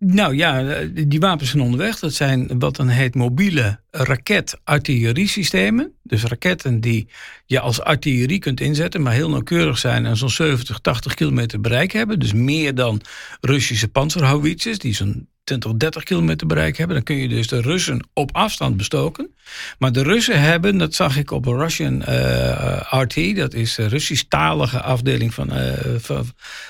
nou 0.06 0.36
ja, 0.36 0.70
eh, 0.70 0.88
die 1.08 1.20
wapens 1.20 1.50
zijn 1.50 1.64
onderweg. 1.64 2.00
Dat 2.00 2.14
zijn 2.14 2.60
wat 2.60 2.76
dan 2.76 2.88
heet 2.88 3.16
mobiele 3.16 3.80
raket-artilleriesystemen. 3.92 5.94
Dus 6.04 6.24
raketten 6.24 6.80
die 6.80 7.08
je 7.46 7.60
als 7.60 7.82
artillerie 7.82 8.40
kunt 8.40 8.60
inzetten, 8.60 9.02
maar 9.02 9.14
heel 9.14 9.30
nauwkeurig 9.30 9.78
zijn 9.78 10.06
en 10.06 10.18
zo'n 10.18 10.30
70, 10.30 10.80
80 10.80 11.14
kilometer 11.14 11.62
bereik 11.62 11.92
hebben. 11.92 12.20
Dus 12.20 12.34
meer 12.34 12.76
dan 12.76 13.02
Russische 13.42 13.88
panzerhouwitsers, 13.88 14.78
die 14.78 14.94
zo'n 14.94 15.30
20, 15.44 15.74
30 15.74 16.04
kilometer 16.04 16.48
bereik 16.48 16.78
hebben. 16.78 16.96
Dan 16.96 17.06
kun 17.06 17.16
je 17.16 17.28
dus 17.28 17.48
de 17.48 17.62
Russen 17.62 18.10
op 18.14 18.36
afstand 18.36 18.78
bestoken. 18.78 19.36
Maar 19.80 19.92
de 19.92 20.04
Russen 20.04 20.42
hebben, 20.42 20.78
dat 20.78 20.94
zag 20.94 21.18
ik 21.18 21.32
op 21.32 21.46
Russian 21.46 22.04
eh, 22.04 22.82
RT, 22.90 23.36
dat 23.36 23.54
is 23.54 23.76
de 23.76 23.88
Russisch-talige 23.88 24.82
afdeling 24.82 25.34
van, 25.34 25.52
eh, 25.52 25.96
van, 25.98 26.26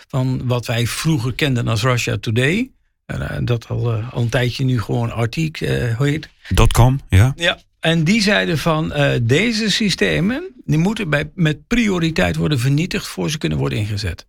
van 0.07 0.47
wat 0.47 0.65
wij 0.65 0.87
vroeger 0.87 1.33
kenden 1.33 1.67
als 1.67 1.81
Russia 1.81 2.17
Today. 2.17 2.71
Eh, 3.19 3.37
dat 3.41 3.67
al, 3.69 3.91
eh, 3.93 4.13
al 4.13 4.21
een 4.21 4.29
tijdje 4.29 4.63
nu 4.63 4.81
gewoon 4.81 5.23
RT 5.23 5.37
eh, 5.61 5.97
heet. 5.99 6.29
.com, 6.73 6.99
ja? 7.09 7.33
Ja. 7.35 7.59
En 7.79 8.03
die 8.03 8.21
zeiden 8.21 8.57
van 8.57 8.93
eh, 8.93 9.11
deze 9.21 9.71
systemen 9.71 10.43
die 10.65 10.77
moeten 10.77 11.09
bij, 11.09 11.29
met 11.35 11.67
prioriteit 11.67 12.35
worden 12.35 12.59
vernietigd 12.59 13.07
voor 13.07 13.29
ze 13.29 13.37
kunnen 13.37 13.57
worden 13.57 13.77
ingezet. 13.79 14.25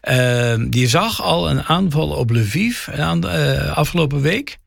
Eh, 0.00 0.54
die 0.68 0.88
zag 0.88 1.22
al 1.22 1.50
een 1.50 1.62
aanval 1.62 2.08
op 2.10 2.30
Lviv 2.30 2.88
aan- 2.88 3.28
eh, 3.28 3.76
afgelopen 3.76 4.20
week. 4.20 4.58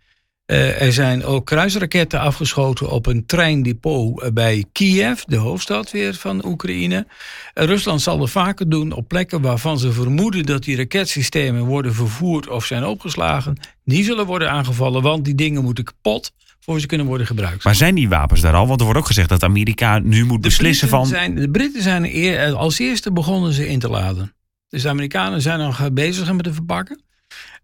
Eh, 0.45 0.81
er 0.81 0.93
zijn 0.93 1.23
ook 1.23 1.45
kruisraketten 1.45 2.19
afgeschoten 2.19 2.91
op 2.91 3.05
een 3.05 3.25
treindepot 3.25 4.21
eh, 4.21 4.31
bij 4.31 4.65
Kiev, 4.71 5.21
de 5.21 5.35
hoofdstad 5.35 5.91
weer 5.91 6.13
van 6.13 6.45
Oekraïne. 6.45 7.07
Eh, 7.53 7.65
Rusland 7.65 8.01
zal 8.01 8.21
er 8.21 8.29
vaker 8.29 8.69
doen 8.69 8.91
op 8.91 9.07
plekken 9.07 9.41
waarvan 9.41 9.79
ze 9.79 9.91
vermoeden 9.91 10.45
dat 10.45 10.63
die 10.63 10.75
raketsystemen 10.75 11.63
worden 11.63 11.93
vervoerd 11.93 12.47
of 12.47 12.65
zijn 12.65 12.85
opgeslagen. 12.85 13.57
Die 13.83 14.03
zullen 14.03 14.25
worden 14.25 14.51
aangevallen, 14.51 15.01
want 15.01 15.25
die 15.25 15.35
dingen 15.35 15.63
moeten 15.63 15.83
kapot 15.83 16.31
voor 16.59 16.79
ze 16.79 16.87
kunnen 16.87 17.07
worden 17.07 17.27
gebruikt. 17.27 17.63
Maar 17.63 17.75
zijn 17.75 17.95
die 17.95 18.09
wapens 18.09 18.41
daar 18.41 18.53
al? 18.53 18.67
Want 18.67 18.79
er 18.79 18.85
wordt 18.85 18.99
ook 18.99 19.07
gezegd 19.07 19.29
dat 19.29 19.43
Amerika 19.43 19.99
nu 19.99 20.25
moet 20.25 20.41
De 20.41 20.47
beslissen 20.47 20.87
Britten 20.87 21.09
van... 21.09 21.19
Zijn, 21.19 21.35
de 21.35 21.49
Britten 21.49 21.81
zijn 21.81 22.15
eer, 22.15 22.53
als 22.53 22.79
eerste 22.79 23.11
begonnen 23.11 23.53
ze 23.53 23.67
in 23.67 23.79
te 23.79 23.89
laden. 23.89 24.33
Dus 24.69 24.81
de 24.81 24.89
Amerikanen 24.89 25.41
zijn 25.41 25.59
nog 25.59 25.79
eh, 25.79 25.85
bezig 25.91 26.33
met 26.33 26.43
te 26.43 26.53
verpakken. 26.53 27.01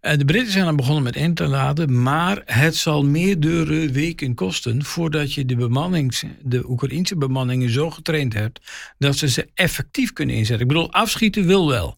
Eh, 0.00 0.18
De 0.18 0.24
Britten 0.24 0.52
zijn 0.52 0.66
al 0.66 0.74
begonnen 0.74 1.02
met 1.02 1.16
in 1.16 1.34
te 1.34 1.46
laden, 1.46 2.02
maar 2.02 2.42
het 2.44 2.76
zal 2.76 3.04
meerdere 3.04 3.90
weken 3.90 4.34
kosten 4.34 4.84
voordat 4.84 5.34
je 5.34 5.44
de, 5.44 5.56
bemannings, 5.56 6.24
de 6.40 6.70
Oekraïnse 6.70 7.16
bemanningen 7.16 7.70
zo 7.70 7.90
getraind 7.90 8.32
hebt 8.32 8.60
dat 8.98 9.16
ze 9.16 9.28
ze 9.28 9.48
effectief 9.54 10.12
kunnen 10.12 10.36
inzetten. 10.36 10.66
Ik 10.66 10.72
bedoel, 10.72 10.92
afschieten 10.92 11.46
wil 11.46 11.68
wel, 11.68 11.96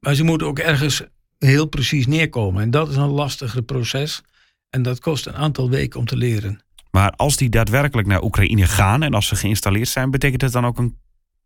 maar 0.00 0.14
ze 0.14 0.24
moeten 0.24 0.46
ook 0.46 0.58
ergens 0.58 1.02
heel 1.38 1.66
precies 1.66 2.06
neerkomen. 2.06 2.62
En 2.62 2.70
dat 2.70 2.88
is 2.88 2.96
een 2.96 3.08
lastiger 3.08 3.62
proces 3.62 4.22
en 4.70 4.82
dat 4.82 5.00
kost 5.00 5.26
een 5.26 5.36
aantal 5.36 5.70
weken 5.70 6.00
om 6.00 6.06
te 6.06 6.16
leren. 6.16 6.60
Maar 6.90 7.10
als 7.10 7.36
die 7.36 7.48
daadwerkelijk 7.48 8.08
naar 8.08 8.22
Oekraïne 8.22 8.66
gaan 8.66 9.02
en 9.02 9.14
als 9.14 9.26
ze 9.26 9.36
geïnstalleerd 9.36 9.88
zijn, 9.88 10.10
betekent 10.10 10.40
dat 10.40 10.52
dan 10.52 10.66
ook 10.66 10.78
een, 10.78 10.96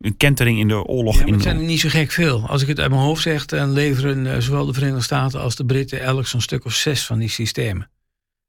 een 0.02 0.16
kentering 0.16 0.58
in 0.58 0.68
de 0.68 0.84
oorlog? 0.84 1.18
Ja, 1.18 1.24
in 1.26 1.32
het 1.32 1.42
zijn 1.42 1.56
er 1.56 1.62
niet 1.64 1.80
zo 1.80 1.88
gek 1.88 2.10
veel. 2.10 2.46
Als 2.48 2.62
ik 2.62 2.68
het 2.68 2.80
uit 2.80 2.90
mijn 2.90 3.02
hoofd 3.02 3.22
zeg, 3.22 3.46
dan 3.46 3.72
leveren 3.72 4.26
eh, 4.34 4.38
zowel 4.40 4.66
de 4.66 4.72
Verenigde 4.72 5.02
Staten 5.02 5.40
als 5.40 5.56
de 5.56 5.64
Britten 5.64 6.00
elk 6.00 6.26
zo'n 6.26 6.40
stuk 6.40 6.64
of 6.64 6.74
zes 6.74 7.06
van 7.06 7.18
die 7.18 7.28
systemen. 7.28 7.90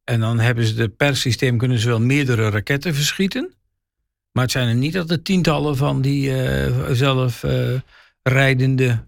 En 0.04 0.20
dan 0.20 0.40
hebben 0.40 0.66
ze 0.66 0.74
de 0.74 0.88
per 0.90 1.16
systeem 1.18 1.58
kunnen 1.58 1.80
ze 1.80 1.88
wel 1.88 2.00
meerdere 2.02 2.50
raketten 2.50 2.96
verschieten. 2.96 3.54
Maar 4.32 4.44
het 4.44 4.52
zijn 4.52 4.68
er 4.68 4.76
niet 4.76 4.94
dat 4.94 5.12
er 5.12 5.22
tientallen 5.22 5.78
van 5.78 6.02
die 6.02 6.42
eh, 6.44 6.72
zelf 6.92 7.44
eh, 7.44 7.70
rijdende 8.24 9.06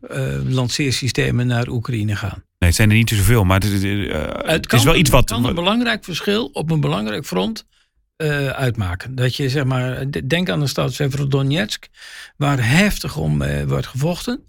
lanceersystemen 0.48 1.48
naar 1.48 1.68
Oekraïne 1.68 2.16
gaan. 2.16 2.44
Nee, 2.60 2.70
het 2.70 2.76
zijn 2.76 2.90
er 2.90 2.96
niet 2.96 3.10
zoveel, 3.10 3.44
maar 3.44 3.60
het, 3.60 3.72
is- 3.72 4.10
het 4.46 4.74
is 4.74 4.84
wel 4.84 4.96
iets 4.96 5.10
wat... 5.10 5.26
kan 5.26 5.46
een 5.46 5.56
belangrijk 5.56 6.04
verschil 6.04 6.50
op 6.54 6.72
een 6.72 6.80
belangrijk 6.80 7.26
front 7.26 7.66
eh, 8.16 8.48
uitmaken. 8.48 9.16
Dat 9.16 9.36
je 9.36 9.50
zeg 9.50 9.64
maar, 9.64 10.06
denk 10.28 10.50
aan 10.50 10.60
de 10.60 10.68
stad 10.68 10.94
Severodonetsk, 10.94 11.88
waar 12.38 12.70
heftig 12.70 13.18
om 13.18 13.42
eh, 13.42 13.64
wordt 13.64 13.88
gevochten. 13.88 14.44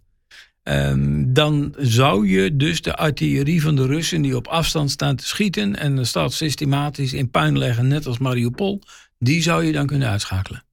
Ehm, 0.62 1.24
dan 1.32 1.74
zou 1.78 2.28
je 2.28 2.56
dus 2.56 2.82
de 2.82 2.96
artillerie 2.96 3.62
van 3.62 3.76
de 3.76 3.86
Russen 3.86 4.22
die 4.22 4.36
op 4.36 4.46
afstand 4.46 4.90
staan 4.90 5.16
te 5.16 5.26
schieten 5.26 5.76
en 5.76 5.96
de 5.96 6.04
stad 6.04 6.32
systematisch 6.32 7.12
in 7.12 7.30
puin 7.30 7.58
leggen, 7.58 7.88
net 7.88 8.06
als 8.06 8.18
Mariupol, 8.18 8.82
die 9.18 9.42
zou 9.42 9.64
je 9.64 9.72
dan 9.72 9.86
kunnen 9.86 10.08
uitschakelen. 10.08 10.64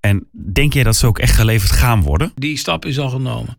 En 0.00 0.28
denk 0.52 0.72
jij 0.72 0.82
dat 0.82 0.96
ze 0.96 1.06
ook 1.06 1.18
echt 1.18 1.34
geleverd 1.34 1.70
gaan 1.70 2.02
worden? 2.02 2.32
Die 2.34 2.56
stap 2.56 2.84
is 2.84 2.98
al 2.98 3.08
genomen. 3.08 3.58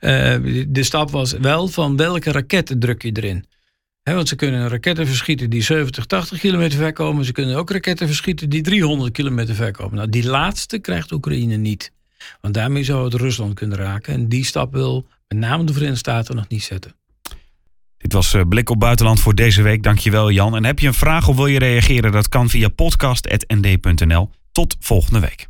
Eh, 0.00 0.64
de 0.68 0.82
stap 0.82 1.10
was 1.10 1.32
wel 1.32 1.68
van 1.68 1.96
welke 1.96 2.32
raketten 2.32 2.78
druk 2.78 3.02
je 3.02 3.12
erin. 3.12 3.44
Want 4.14 4.28
ze 4.28 4.36
kunnen 4.36 4.68
raketten 4.68 5.06
verschieten 5.06 5.50
die 5.50 5.62
70, 5.62 6.06
80 6.06 6.38
kilometer 6.38 6.78
ver 6.78 6.92
komen. 6.92 7.24
Ze 7.24 7.32
kunnen 7.32 7.56
ook 7.56 7.70
raketten 7.70 8.06
verschieten 8.06 8.48
die 8.50 8.62
300 8.62 9.12
kilometer 9.12 9.54
ver 9.54 9.72
komen. 9.72 9.96
Nou, 9.96 10.08
die 10.08 10.26
laatste 10.26 10.78
krijgt 10.78 11.12
Oekraïne 11.12 11.56
niet. 11.56 11.92
Want 12.40 12.54
daarmee 12.54 12.84
zou 12.84 13.04
het 13.04 13.14
Rusland 13.14 13.54
kunnen 13.54 13.78
raken. 13.78 14.14
En 14.14 14.28
die 14.28 14.44
stap 14.44 14.72
wil 14.72 15.06
met 15.28 15.38
name 15.38 15.64
de 15.64 15.72
Verenigde 15.72 15.98
Staten 15.98 16.36
nog 16.36 16.48
niet 16.48 16.62
zetten. 16.62 16.94
Dit 17.98 18.12
was 18.12 18.34
eh, 18.34 18.42
Blik 18.48 18.70
op 18.70 18.80
Buitenland 18.80 19.20
voor 19.20 19.34
deze 19.34 19.62
week. 19.62 19.82
Dankjewel 19.82 20.30
Jan. 20.30 20.56
En 20.56 20.64
heb 20.64 20.78
je 20.78 20.86
een 20.86 20.94
vraag 20.94 21.28
of 21.28 21.36
wil 21.36 21.46
je 21.46 21.58
reageren? 21.58 22.12
Dat 22.12 22.28
kan 22.28 22.48
via 22.48 22.68
podcast.nd.nl. 22.68 24.30
Tot 24.52 24.76
volgende 24.80 25.20
week. 25.20 25.46